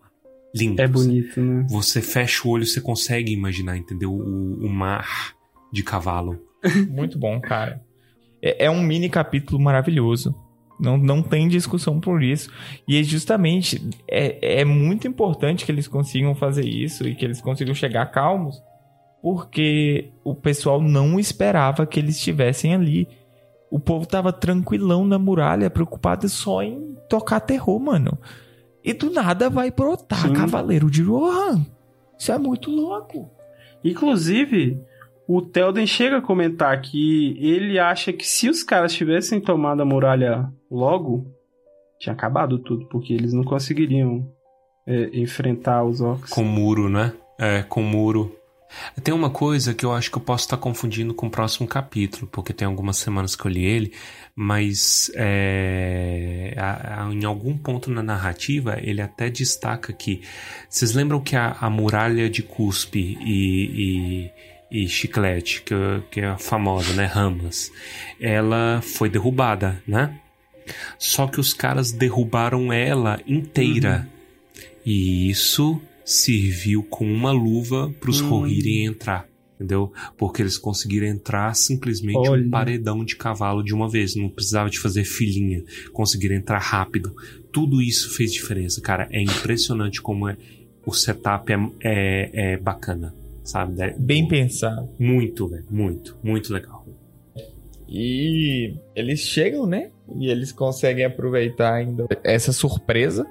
[0.56, 0.82] Lindo.
[0.82, 1.68] é bonito, né?
[1.70, 4.12] Você fecha o olho, você consegue imaginar, entendeu?
[4.12, 5.36] O, o mar
[5.72, 6.42] de cavalo.
[6.90, 7.84] Muito bom, cara.
[8.42, 10.36] É, é um mini capítulo maravilhoso.
[10.80, 12.52] Não, não tem discussão por isso.
[12.88, 17.42] E é justamente é, é muito importante que eles consigam fazer isso e que eles
[17.42, 18.62] consigam chegar calmos,
[19.22, 23.08] porque o pessoal não esperava que eles estivessem ali.
[23.70, 28.18] O povo tava tranquilão na muralha, preocupado só em tocar terror, mano.
[28.84, 30.34] E do nada vai brotar Sim.
[30.34, 31.66] Cavaleiro de Rohan.
[32.18, 33.30] Isso é muito louco.
[33.84, 34.82] Inclusive,
[35.28, 39.86] o Telden chega a comentar que ele acha que se os caras tivessem tomado a
[39.86, 41.26] muralha logo,
[42.00, 44.32] tinha acabado tudo, porque eles não conseguiriam
[44.88, 46.30] é, enfrentar os orcs.
[46.32, 47.14] Com muro, né?
[47.40, 48.34] É, com muro.
[49.02, 52.28] Tem uma coisa que eu acho que eu posso estar confundindo com o próximo capítulo,
[52.32, 53.94] porque tem algumas semanas que eu li ele,
[54.36, 60.22] mas é, a- a- em algum ponto na narrativa ele até destaca que.
[60.70, 64.32] Vocês lembram que a, a muralha de cuspe e, e,
[64.72, 65.76] e chiclete, que,
[66.12, 67.06] que é a famosa, né?
[67.06, 67.72] Ramas,
[68.20, 70.20] ela foi derrubada, né?
[71.00, 74.08] Só que os caras derrubaram ela inteira.
[74.86, 78.30] E isso serviu como uma luva para os Hum.
[78.30, 79.28] Rohirrim entrar.
[79.56, 79.92] Entendeu?
[80.18, 82.46] Porque eles conseguiram entrar simplesmente Olha.
[82.46, 84.16] um paredão de cavalo de uma vez.
[84.16, 85.64] Não precisava de fazer filinha.
[85.92, 87.16] Conseguiram entrar rápido.
[87.52, 89.08] Tudo isso fez diferença, cara.
[89.12, 90.38] É impressionante como é,
[90.86, 93.16] o setup é, é, é bacana.
[93.48, 93.96] Sabe?
[93.98, 94.90] Bem pensado.
[95.00, 95.66] Muito, velho.
[95.70, 96.18] Muito.
[96.24, 96.86] Muito legal.
[97.90, 99.92] E eles chegam, né?
[100.16, 103.26] E eles conseguem aproveitar ainda essa surpresa.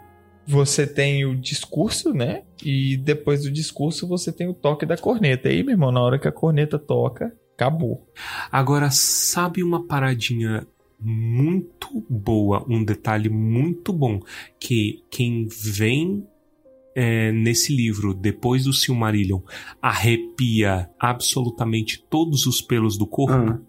[0.46, 2.42] Você tem o discurso, né?
[2.64, 5.48] E depois do discurso você tem o toque da corneta.
[5.48, 8.06] E aí, meu irmão, na hora que a corneta toca, Acabou.
[8.52, 10.66] Agora, sabe uma paradinha
[11.00, 14.20] muito boa, um detalhe muito bom,
[14.60, 16.26] que quem vem
[16.98, 19.40] é, nesse livro, depois do Silmarillion,
[19.82, 23.60] arrepia absolutamente todos os pelos do corpo, Ah,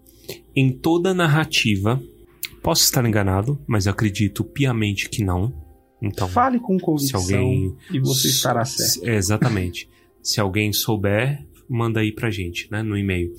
[0.56, 2.02] em toda a narrativa,
[2.62, 5.52] posso estar enganado, mas acredito piamente que não.
[6.00, 7.76] Então, Fale com se convicção alguém.
[7.92, 9.06] e você estará certo.
[9.06, 9.88] É, exatamente.
[10.22, 13.32] se alguém souber, manda aí pra gente, né, no e-mail.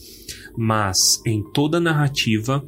[0.57, 2.63] Mas em toda a narrativa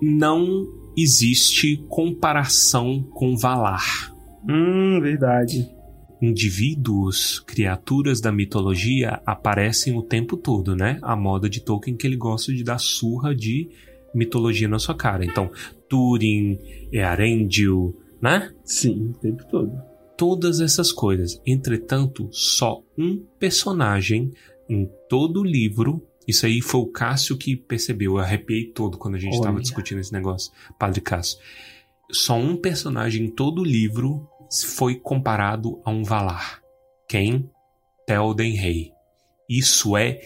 [0.00, 4.12] não existe comparação com Valar.
[4.48, 5.68] Hum, verdade.
[6.22, 10.98] Indivíduos, criaturas da mitologia aparecem o tempo todo, né?
[11.02, 13.68] A moda de Tolkien que ele gosta de dar surra de
[14.14, 15.24] mitologia na sua cara.
[15.24, 15.50] Então,
[15.88, 16.58] Túrin,
[16.92, 18.52] Earendil, né?
[18.64, 19.72] Sim, o tempo todo.
[20.16, 21.40] todas essas coisas.
[21.46, 24.32] Entretanto, só um personagem
[24.68, 26.06] em todo o livro.
[26.28, 28.12] Isso aí foi o Cássio que percebeu.
[28.12, 30.52] Eu arrepiei todo quando a gente estava discutindo esse negócio.
[30.78, 31.38] Padre Cássio.
[32.12, 36.60] Só um personagem em todo o livro foi comparado a um Valar.
[37.08, 37.48] Quem?
[38.06, 38.90] Telden Rei.
[39.48, 40.20] Isso é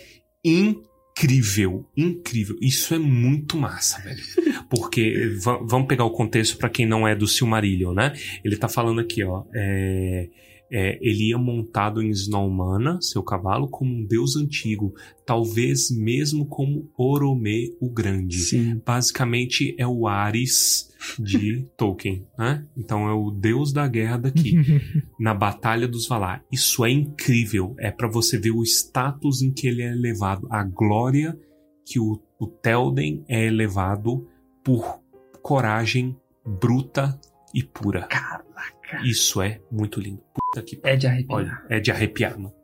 [0.44, 2.56] incrível, incrível.
[2.60, 4.22] Isso é muito massa, velho.
[4.68, 8.12] Porque va- vamos pegar o contexto para quem não é do Silmarillion, né?
[8.44, 9.44] Ele tá falando aqui, ó.
[9.54, 10.28] é,
[10.76, 14.92] é, ele ia montado em Snowmana, seu cavalo, como um deus antigo,
[15.24, 18.40] talvez mesmo como Oromê o Grande.
[18.40, 18.82] Sim.
[18.84, 22.66] Basicamente é o Ares de Tolkien, né?
[22.76, 24.56] Então é o deus da guerra daqui,
[25.16, 26.44] na Batalha dos Valar.
[26.50, 30.64] Isso é incrível, é para você ver o status em que ele é elevado, a
[30.64, 31.38] glória
[31.86, 34.26] que o, o Telden é elevado
[34.64, 35.00] por
[35.40, 37.16] coragem bruta
[37.54, 38.08] e pura.
[38.08, 38.73] Caraca.
[39.02, 40.22] Isso é muito lindo.
[40.34, 41.38] Puta que É de arrepiar.
[41.38, 42.54] Olha, é de arrepiar, mano.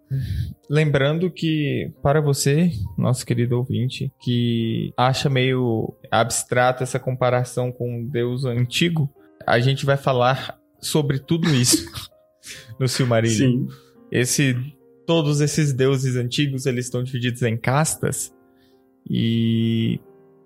[0.69, 8.07] Lembrando que, para você, nosso querido ouvinte, que acha meio abstrata essa comparação com um
[8.07, 9.09] deus antigo,
[9.47, 11.87] a gente vai falar sobre tudo isso
[12.79, 13.51] no Silmarillion.
[13.51, 13.69] Sim.
[14.11, 14.57] Esse,
[15.07, 18.35] todos esses deuses antigos, eles estão divididos em castas
[19.09, 20.01] e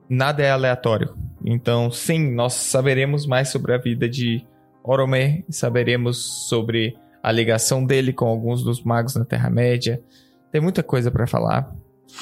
[0.08, 1.14] nada é aleatório.
[1.44, 4.46] Então, sim, nós saberemos mais sobre a vida de
[4.84, 10.02] Oromé, saberemos sobre a ligação dele com alguns dos magos na Terra-média.
[10.52, 11.74] Tem muita coisa pra falar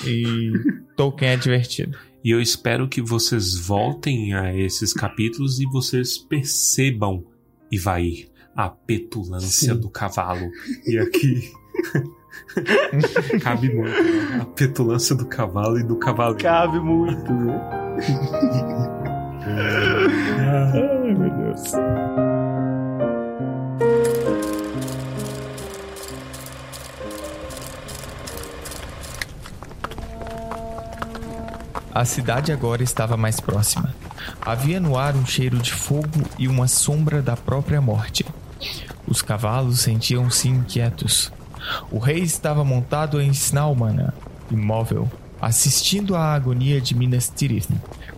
[0.06, 0.52] e
[0.96, 1.98] Tolkien é divertido.
[2.24, 7.24] E eu espero que vocês voltem a esses capítulos e vocês percebam,
[7.70, 9.80] Ivair, a petulância Sim.
[9.80, 10.48] do cavalo.
[10.86, 11.50] E aqui.
[13.42, 13.90] Cabe muito.
[13.90, 14.38] né?
[14.40, 16.36] A petulância do cavalo e do cavalo.
[16.36, 17.32] Cabe muito?
[19.44, 21.72] Ai, meu Deus.
[31.94, 33.94] A cidade agora estava mais próxima.
[34.40, 38.24] Havia no ar um cheiro de fogo e uma sombra da própria morte.
[39.06, 41.30] Os cavalos sentiam-se inquietos.
[41.90, 44.14] O rei estava montado em Snaumana,
[44.50, 45.06] imóvel,
[45.38, 47.68] assistindo à agonia de Minas Tirith,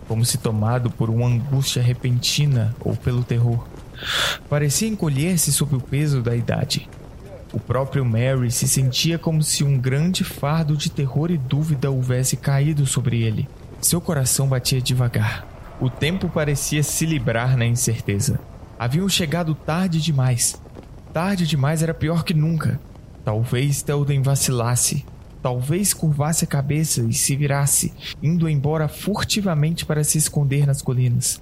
[0.07, 3.67] como se tomado por uma angústia repentina ou pelo terror.
[4.49, 6.87] Parecia encolher-se sob o peso da idade.
[7.51, 12.37] O próprio Mary se sentia como se um grande fardo de terror e dúvida houvesse
[12.37, 13.47] caído sobre ele.
[13.81, 15.47] Seu coração batia devagar.
[15.79, 18.39] O tempo parecia se livrar na incerteza.
[18.79, 20.59] Haviam chegado tarde demais.
[21.13, 22.79] Tarde demais era pior que nunca.
[23.23, 25.05] Talvez Telden vacilasse.
[25.41, 31.39] Talvez curvasse a cabeça e se virasse, indo embora furtivamente para se esconder nas colinas.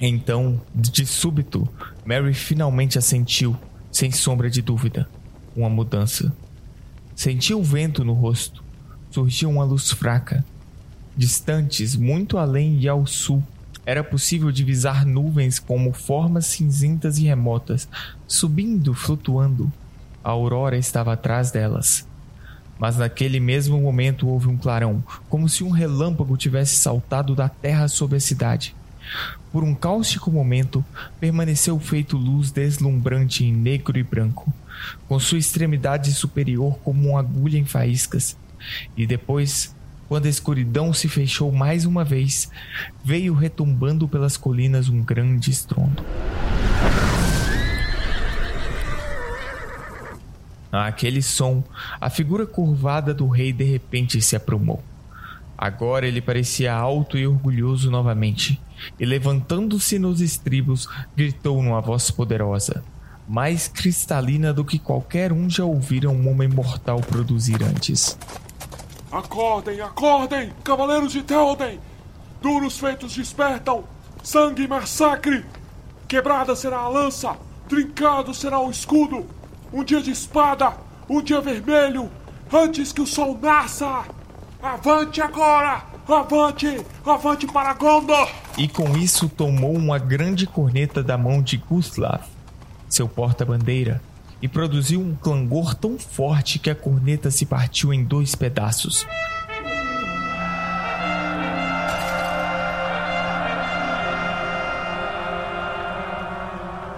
[0.00, 1.68] Então, de súbito,
[2.04, 3.56] Mary finalmente assentiu,
[3.90, 5.08] sem sombra de dúvida.
[5.56, 6.32] Uma mudança.
[7.16, 8.62] Sentiu o vento no rosto.
[9.10, 10.44] Surgiu uma luz fraca.
[11.18, 13.42] Distantes, muito além e ao sul,
[13.84, 17.88] era possível divisar nuvens como formas cinzentas e remotas,
[18.24, 19.72] subindo, flutuando.
[20.22, 22.06] A aurora estava atrás delas.
[22.78, 27.88] Mas naquele mesmo momento houve um clarão, como se um relâmpago tivesse saltado da terra
[27.88, 28.76] sobre a cidade.
[29.50, 30.84] Por um cáustico momento,
[31.18, 34.52] permaneceu feito luz deslumbrante em negro e branco,
[35.08, 38.36] com sua extremidade superior como uma agulha em faíscas.
[38.96, 39.74] E depois,
[40.08, 42.50] quando a escuridão se fechou mais uma vez,
[43.04, 46.02] veio retumbando pelas colinas um grande estrondo.
[50.72, 51.62] Aquele som,
[52.00, 54.82] a figura curvada do rei de repente se aprumou.
[55.56, 58.60] Agora ele parecia alto e orgulhoso novamente,
[58.98, 62.84] e levantando-se nos estribos, gritou numa voz poderosa,
[63.28, 68.16] mais cristalina do que qualquer um já ouvira um homem mortal produzir antes.
[69.10, 71.80] Acordem, acordem, cavaleiros de Theoden!
[72.42, 73.84] Duros feitos despertam!
[74.22, 75.46] Sangue e massacre!
[76.06, 77.36] Quebrada será a lança!
[77.68, 79.26] Trincado será o escudo!
[79.72, 80.74] Um dia de espada!
[81.08, 82.10] Um dia vermelho!
[82.52, 84.04] Antes que o sol nasça!
[84.62, 85.84] Avante agora!
[86.06, 86.84] Avante!
[87.04, 88.28] Avante para Gondor!
[88.58, 92.22] E com isso tomou uma grande corneta da mão de Gustav,
[92.88, 94.02] seu porta-bandeira,
[94.40, 99.06] e produziu um clangor tão forte que a corneta se partiu em dois pedaços.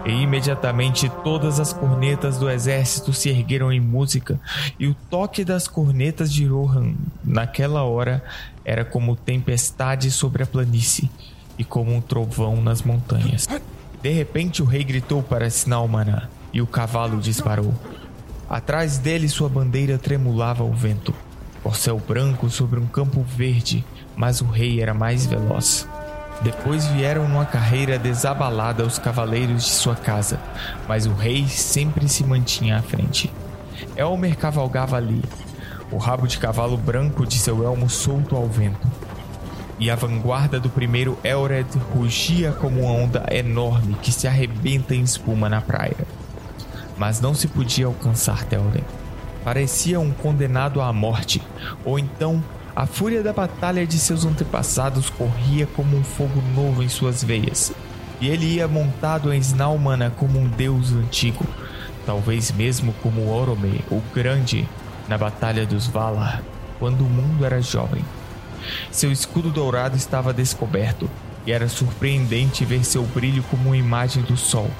[0.04, 4.40] E imediatamente todas as cornetas do exército se ergueram em música,
[4.78, 8.24] e o toque das cornetas de Rohan, naquela hora,
[8.64, 11.10] era como tempestade sobre a planície
[11.58, 13.46] e como um trovão nas montanhas.
[14.02, 17.74] De repente o rei gritou para Snalmaná, e o cavalo disparou.
[18.48, 21.14] Atrás dele sua bandeira tremulava ao vento.
[21.62, 23.84] Corcel branco sobre um campo verde,
[24.16, 25.86] mas o rei era mais veloz.
[26.42, 30.40] Depois vieram numa carreira desabalada os cavaleiros de sua casa,
[30.88, 33.30] mas o rei sempre se mantinha à frente.
[33.94, 35.22] Elmer cavalgava ali,
[35.92, 38.88] o rabo de cavalo branco de seu elmo solto ao vento.
[39.78, 45.02] E a vanguarda do primeiro Elred rugia como uma onda enorme que se arrebenta em
[45.02, 46.06] espuma na praia.
[47.00, 48.84] Mas não se podia alcançar Theoden.
[49.42, 51.40] Parecia um condenado à morte,
[51.82, 52.44] ou então
[52.76, 57.72] a fúria da batalha de seus antepassados corria como um fogo novo em suas veias,
[58.20, 61.46] e ele ia montado em Snalmana como um deus antigo,
[62.04, 64.68] talvez mesmo como Orome, o Grande,
[65.08, 66.42] na Batalha dos Valar,
[66.78, 68.04] quando o mundo era jovem.
[68.90, 71.08] Seu escudo dourado estava descoberto,
[71.46, 74.70] e era surpreendente ver seu brilho como uma imagem do sol,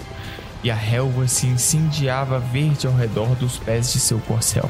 [0.63, 4.69] e a relva se incendiava verde ao redor dos pés de seu corcel,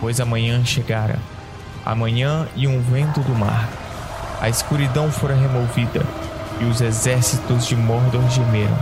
[0.00, 1.18] pois a manhã chegara
[1.88, 3.66] a manhã e um vento do mar.
[4.42, 6.04] A escuridão fora removida
[6.60, 8.78] e os exércitos de Mordor gemeram.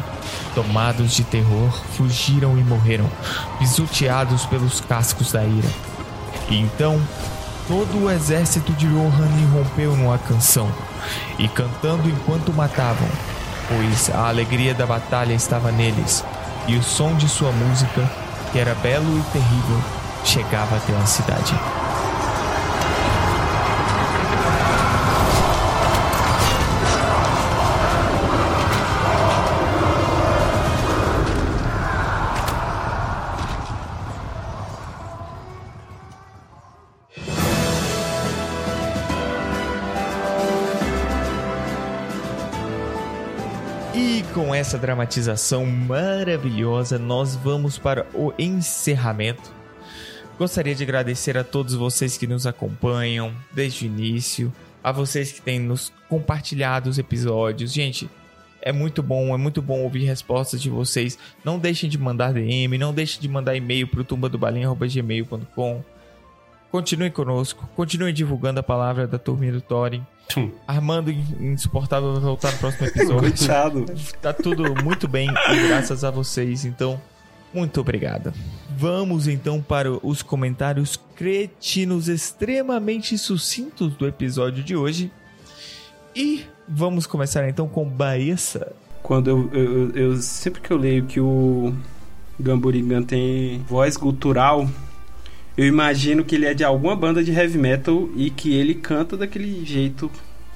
[0.56, 3.08] Tomados de terror, fugiram e morreram,
[3.60, 5.68] pisoteados pelos cascos da ira.
[6.48, 7.00] E então,
[7.68, 10.68] todo o exército de Rohan irrompeu numa canção,
[11.38, 13.08] e cantando enquanto matavam,
[13.68, 16.24] pois a alegria da batalha estava neles,
[16.66, 18.08] e o som de sua música,
[18.52, 19.80] que era belo e terrível,
[20.24, 21.85] chegava até a cidade.
[44.56, 49.52] Essa dramatização maravilhosa, nós vamos para o encerramento.
[50.38, 54.50] Gostaria de agradecer a todos vocês que nos acompanham desde o início,
[54.82, 57.70] a vocês que têm nos compartilhado os episódios.
[57.70, 58.08] Gente,
[58.62, 61.18] é muito bom, é muito bom ouvir respostas de vocês.
[61.44, 65.84] Não deixem de mandar DM, não deixem de mandar e-mail para o tumbadobalinha.gmail.com.
[66.70, 70.04] Continuem conosco, continuem divulgando a palavra da turminha do Thorin.
[70.28, 70.50] Tum.
[70.66, 73.20] Armando Insuportável vai voltar no próximo episódio.
[73.20, 73.86] Coitado.
[74.20, 77.00] Tá tudo muito bem e graças a vocês, então,
[77.54, 78.32] muito obrigado.
[78.76, 85.10] Vamos então para os comentários cretinos extremamente sucintos do episódio de hoje.
[86.14, 88.72] E vamos começar então com Baessa.
[89.02, 91.72] Quando eu, eu, eu- Sempre que eu leio que o
[92.38, 94.68] Gamburigan tem voz gutural,
[95.56, 99.16] eu imagino que ele é de alguma banda de heavy metal e que ele canta
[99.16, 100.10] daquele jeito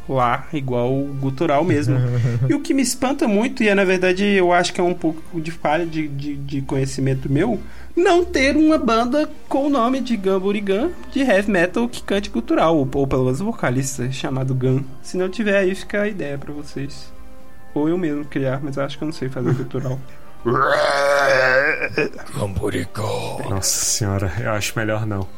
[0.09, 1.97] lá, igual o gutural mesmo.
[2.49, 4.95] e o que me espanta muito, e é na verdade eu acho que é um
[4.95, 7.61] pouco de falha de, de, de conhecimento meu,
[7.97, 12.77] não ter uma banda com o nome de Gamburigan de heavy metal que cante gutural,
[12.77, 14.83] ou, ou pelo menos vocalista chamado Gun.
[15.03, 17.13] Se não tiver aí, fica a ideia pra vocês.
[17.75, 19.99] Ou eu mesmo criar, mas eu acho que eu não sei fazer gutural.
[23.49, 25.29] Nossa senhora, eu acho melhor não.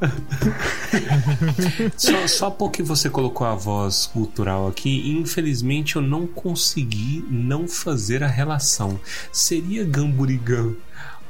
[1.96, 8.24] só, só porque você colocou a voz cultural aqui, infelizmente eu não consegui não fazer
[8.24, 8.98] a relação.
[9.30, 10.74] Seria Gamburigan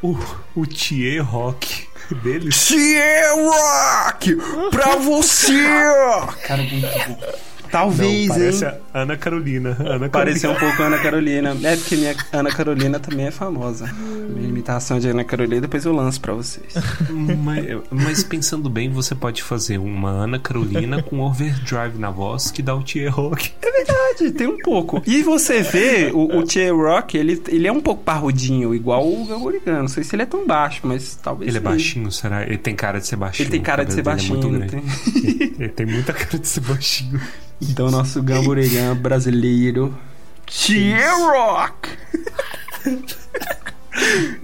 [0.03, 0.17] o,
[0.55, 1.89] o Thier Rock
[2.23, 2.71] deles?
[3.35, 4.37] Rock!
[4.71, 5.53] Pra você!
[6.47, 7.50] Cara, muito bom.
[7.71, 8.73] Talvez, não, parece hein?
[8.93, 9.77] a Ana Carolina.
[9.79, 10.77] Ana Pareceu um Carolina.
[10.77, 11.57] pouco a Ana Carolina.
[11.63, 13.87] É porque minha Ana Carolina também é famosa.
[14.29, 16.75] Minha imitação de Ana Carolina, depois eu lanço pra vocês.
[17.11, 22.63] Mas, mas pensando bem, você pode fazer uma Ana Carolina com overdrive na voz que
[22.63, 23.53] dá o Thier Rock.
[23.63, 25.03] É verdade, tem um pouco.
[25.07, 29.81] E você vê, o, o T-Rock, ele, ele é um pouco parrudinho, igual o Gangorigan.
[29.81, 32.43] Não sei se ele é tão baixo, mas talvez Ele é baixinho, será?
[32.43, 33.45] Ele tem cara de ser baixinho.
[33.45, 34.41] Ele tem cara de ser é baixinho.
[34.41, 34.69] grande.
[34.71, 34.83] tem?
[35.59, 37.21] Ele tem muita cara de ser baixinho.
[37.61, 39.97] Então, nosso Gangorigan brasileiro,
[40.47, 41.91] T-Rock.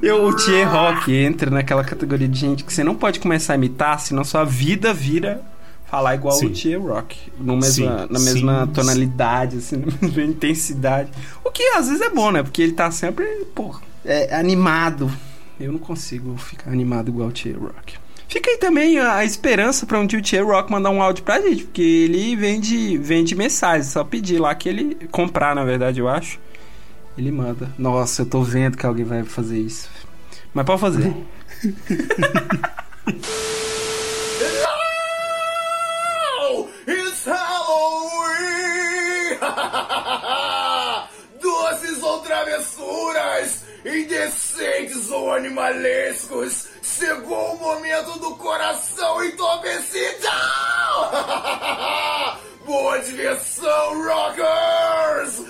[0.02, 3.98] Eu, o T-Rock entra naquela categoria de gente que você não pode começar a imitar,
[4.00, 5.40] senão sua vida vira
[5.86, 6.46] falar igual Sim.
[6.46, 7.32] o T-Rock.
[7.38, 8.72] No mesma, Sim, na mesma sim.
[8.72, 11.10] tonalidade, assim, na mesma intensidade.
[11.44, 12.42] O que às vezes é bom, né?
[12.42, 15.10] Porque ele tá sempre, pô, é, animado.
[15.58, 17.94] Eu não consigo ficar animado igual o T-Rock.
[18.28, 21.64] Fica aí também a, esperança pra um dia o T-Rock mandar um áudio pra gente,
[21.64, 23.86] porque ele vende, vende mensagens.
[23.86, 24.94] Só pedir lá que ele.
[25.10, 26.38] comprar, na verdade, eu acho.
[27.16, 27.72] Ele manda.
[27.78, 29.88] Nossa, eu tô vendo que alguém vai fazer isso.
[30.52, 31.14] Mas pode fazer.
[36.88, 37.78] It's Halloween!
[41.42, 44.45] Doces ou travessuras, indecentes
[45.10, 50.24] ou animalescos, chegou o momento do coração entorpecido!
[52.64, 55.42] Boa diversão, rockers!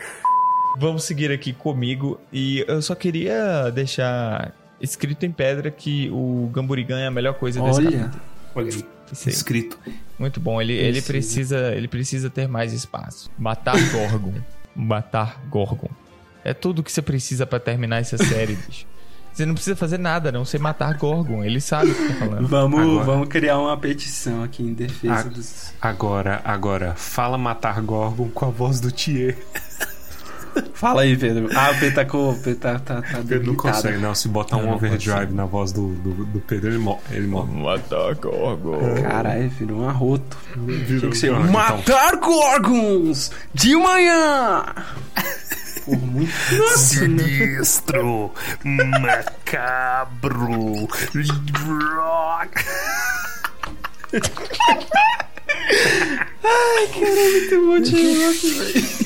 [0.78, 6.98] Vamos seguir aqui comigo e eu só queria deixar escrito em pedra que o Gamburigan
[6.98, 7.98] é a melhor coisa desse Olha.
[7.98, 8.22] capítulo.
[8.57, 8.84] Olha aí.
[9.28, 9.78] Escrito.
[10.18, 10.61] Muito bom.
[10.61, 11.57] Ele, ele Precisa.
[11.57, 13.30] precisa ele precisa ter mais espaço.
[13.38, 14.34] Matar Gorgon.
[14.75, 15.91] Matar Gorgon.
[16.45, 18.87] É tudo que você precisa pra terminar essa série, bicho.
[19.33, 21.43] Você não precisa fazer nada, a não ser matar Gorgon.
[21.43, 22.47] Ele sabe o que tá falando.
[22.49, 23.05] Vamos, Agora.
[23.05, 25.23] vamos criar uma petição aqui em defesa Ah.
[25.23, 25.73] dos.
[25.81, 29.39] Agora, agora, fala matar Gorgon com a voz do Thier.
[30.74, 31.48] Fala aí, Pedro.
[31.55, 32.30] Ah, o Pedro tá com.
[32.30, 34.14] O Pedro tá, tá, tá Pedro não consegue, não.
[34.14, 35.34] Se botar um overdrive consigo.
[35.34, 37.00] na voz do, do, do Pedro, ele morre.
[37.11, 37.53] Ele morre.
[37.53, 39.03] Matar Gorgon.
[39.03, 40.36] Caralho, virou um arroto.
[40.57, 41.44] Virou Tem que ser então.
[41.44, 44.64] Matar Gorgons de manhã!
[45.84, 46.32] Por muito.
[46.78, 48.30] Sinistro,
[49.00, 50.88] macabro,
[51.66, 52.64] rock.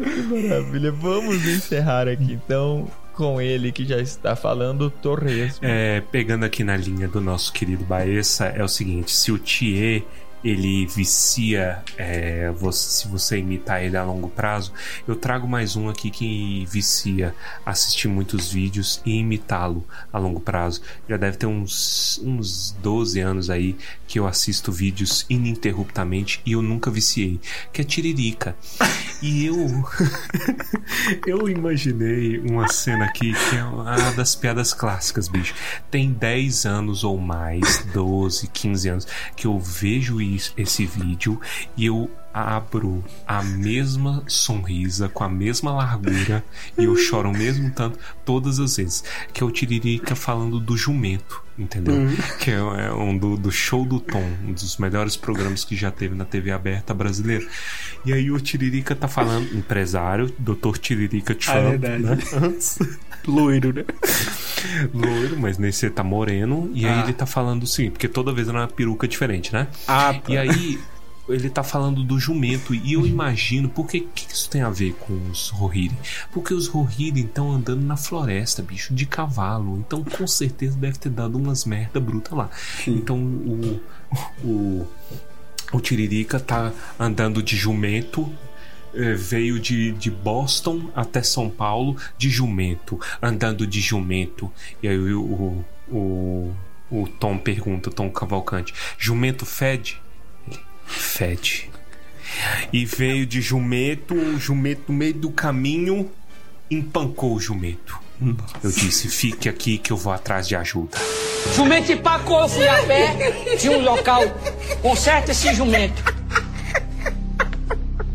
[0.00, 0.92] Maravilha.
[0.92, 5.58] Vamos encerrar aqui então com ele que já está falando Torres.
[5.62, 10.02] É, pegando aqui na linha do nosso querido Baessa, é o seguinte: se o Thier
[10.42, 14.74] ele vicia, é, você- se você imitar ele a longo prazo,
[15.08, 17.34] eu trago mais um aqui que vicia
[17.64, 20.82] assistir muitos vídeos e imitá-lo a longo prazo.
[21.08, 23.74] Já deve ter uns, uns 12 anos aí
[24.06, 27.40] que eu assisto vídeos ininterruptamente e eu nunca viciei,
[27.72, 28.54] que é Tiririca.
[29.24, 29.56] E eu.
[31.26, 35.54] eu imaginei uma cena aqui que é uma das piadas clássicas, bicho.
[35.90, 41.40] Tem 10 anos ou mais, 12, 15 anos, que eu vejo isso, esse vídeo
[41.74, 46.44] e eu abro a mesma sonrisa com a mesma largura
[46.76, 49.04] e eu choro ao mesmo tanto todas as vezes.
[49.32, 51.94] Que é o Tiririca falando do jumento, entendeu?
[52.40, 55.90] Que é é um do, do show do Tom, um dos melhores programas que já
[55.92, 57.46] teve na TV aberta brasileira.
[58.04, 60.76] E aí o Tiririca tá falando, empresário, Dr.
[60.80, 62.02] Tiririca Trump, verdade.
[62.02, 62.18] né?
[62.34, 62.78] Antes.
[63.26, 63.84] Loiro, né?
[64.92, 66.70] Loiro, mas nesse tá moreno.
[66.74, 67.02] E aí Ah.
[67.04, 69.66] ele tá falando o seguinte, porque toda vez era uma peruca diferente, né?
[69.86, 70.20] Ah, tá.
[70.32, 70.78] E aí
[71.28, 75.14] ele tá falando do jumento e eu imagino porque que isso tem a ver com
[75.30, 75.96] os Rohirrim?
[76.32, 79.78] Porque os Rohirrim estão andando na floresta, bicho, de cavalo.
[79.78, 82.50] Então com certeza deve ter dado umas merda bruta lá.
[82.86, 83.80] Então o
[84.44, 84.86] o
[85.72, 88.30] o Tiririca tá andando de jumento
[88.94, 94.52] eh, veio de, de Boston até São Paulo de jumento, andando de jumento.
[94.80, 96.54] E aí o, o, o,
[96.90, 100.00] o Tom pergunta, Tom Cavalcante: Jumento fede?
[100.86, 101.70] Fede.
[102.72, 106.10] E veio de jumento, o jumento no meio do caminho
[106.70, 107.98] empancou o jumento.
[108.62, 110.98] Eu disse: fique aqui que eu vou atrás de ajuda.
[111.54, 114.22] Jumento empacou, fui a pé, tinha um local,
[114.80, 116.02] conserta esse jumento.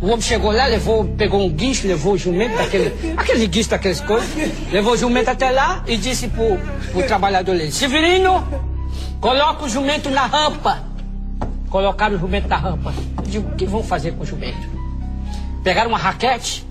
[0.01, 3.99] O homem chegou lá, levou, pegou um guincho, levou o jumento, daquele, aquele guincho daquelas
[3.99, 4.29] coisas,
[4.71, 6.57] levou o jumento até lá e disse pro,
[6.93, 8.47] pro trabalhador dele, Severino,
[9.19, 10.88] coloca o jumento na rampa.
[11.69, 12.93] Colocaram o jumento na rampa.
[13.17, 14.67] Eu digo, o que vão fazer com o jumento?
[15.63, 16.65] Pegaram uma raquete,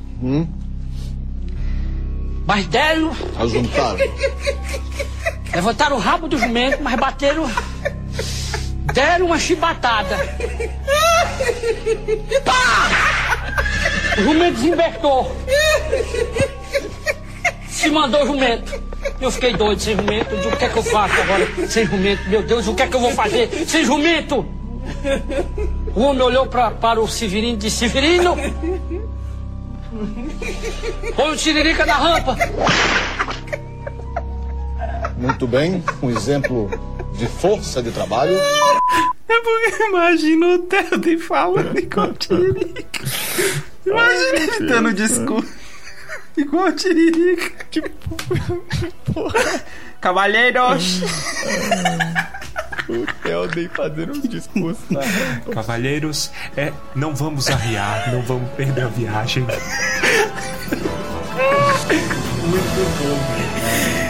[2.47, 3.99] mas deram Ajuntaram.
[5.55, 7.51] Levantaram o rabo do jumento, mas bateram.
[8.93, 10.17] Deram uma chibatada.
[12.45, 12.89] Pá!
[14.19, 15.37] O jumento desembertou.
[17.69, 18.83] Se mandou o jumento.
[19.21, 20.35] Eu fiquei doido sem jumento.
[20.35, 22.29] Eu digo, o que é que eu faço agora sem jumento?
[22.29, 24.58] Meu Deus, o que é que eu vou fazer sem jumento?
[25.95, 28.37] O homem olhou pra, para o Severino e disse: Severino!
[31.17, 32.37] Põe o tiririca na rampa!
[35.17, 36.71] Muito bem, um exemplo
[37.15, 38.37] de força de trabalho.
[39.29, 43.05] É porque imagina o Telden falando igual Tiririca.
[43.85, 45.53] Imagina ele dando discurso
[46.37, 47.67] igual Tiririca.
[47.71, 47.93] Tipo,
[50.01, 51.01] Cavalheiros!
[53.25, 54.81] Elden fazendo um discurso.
[55.53, 59.47] Cavalheiros, é, não vamos arriar, não vamos perder a viagem.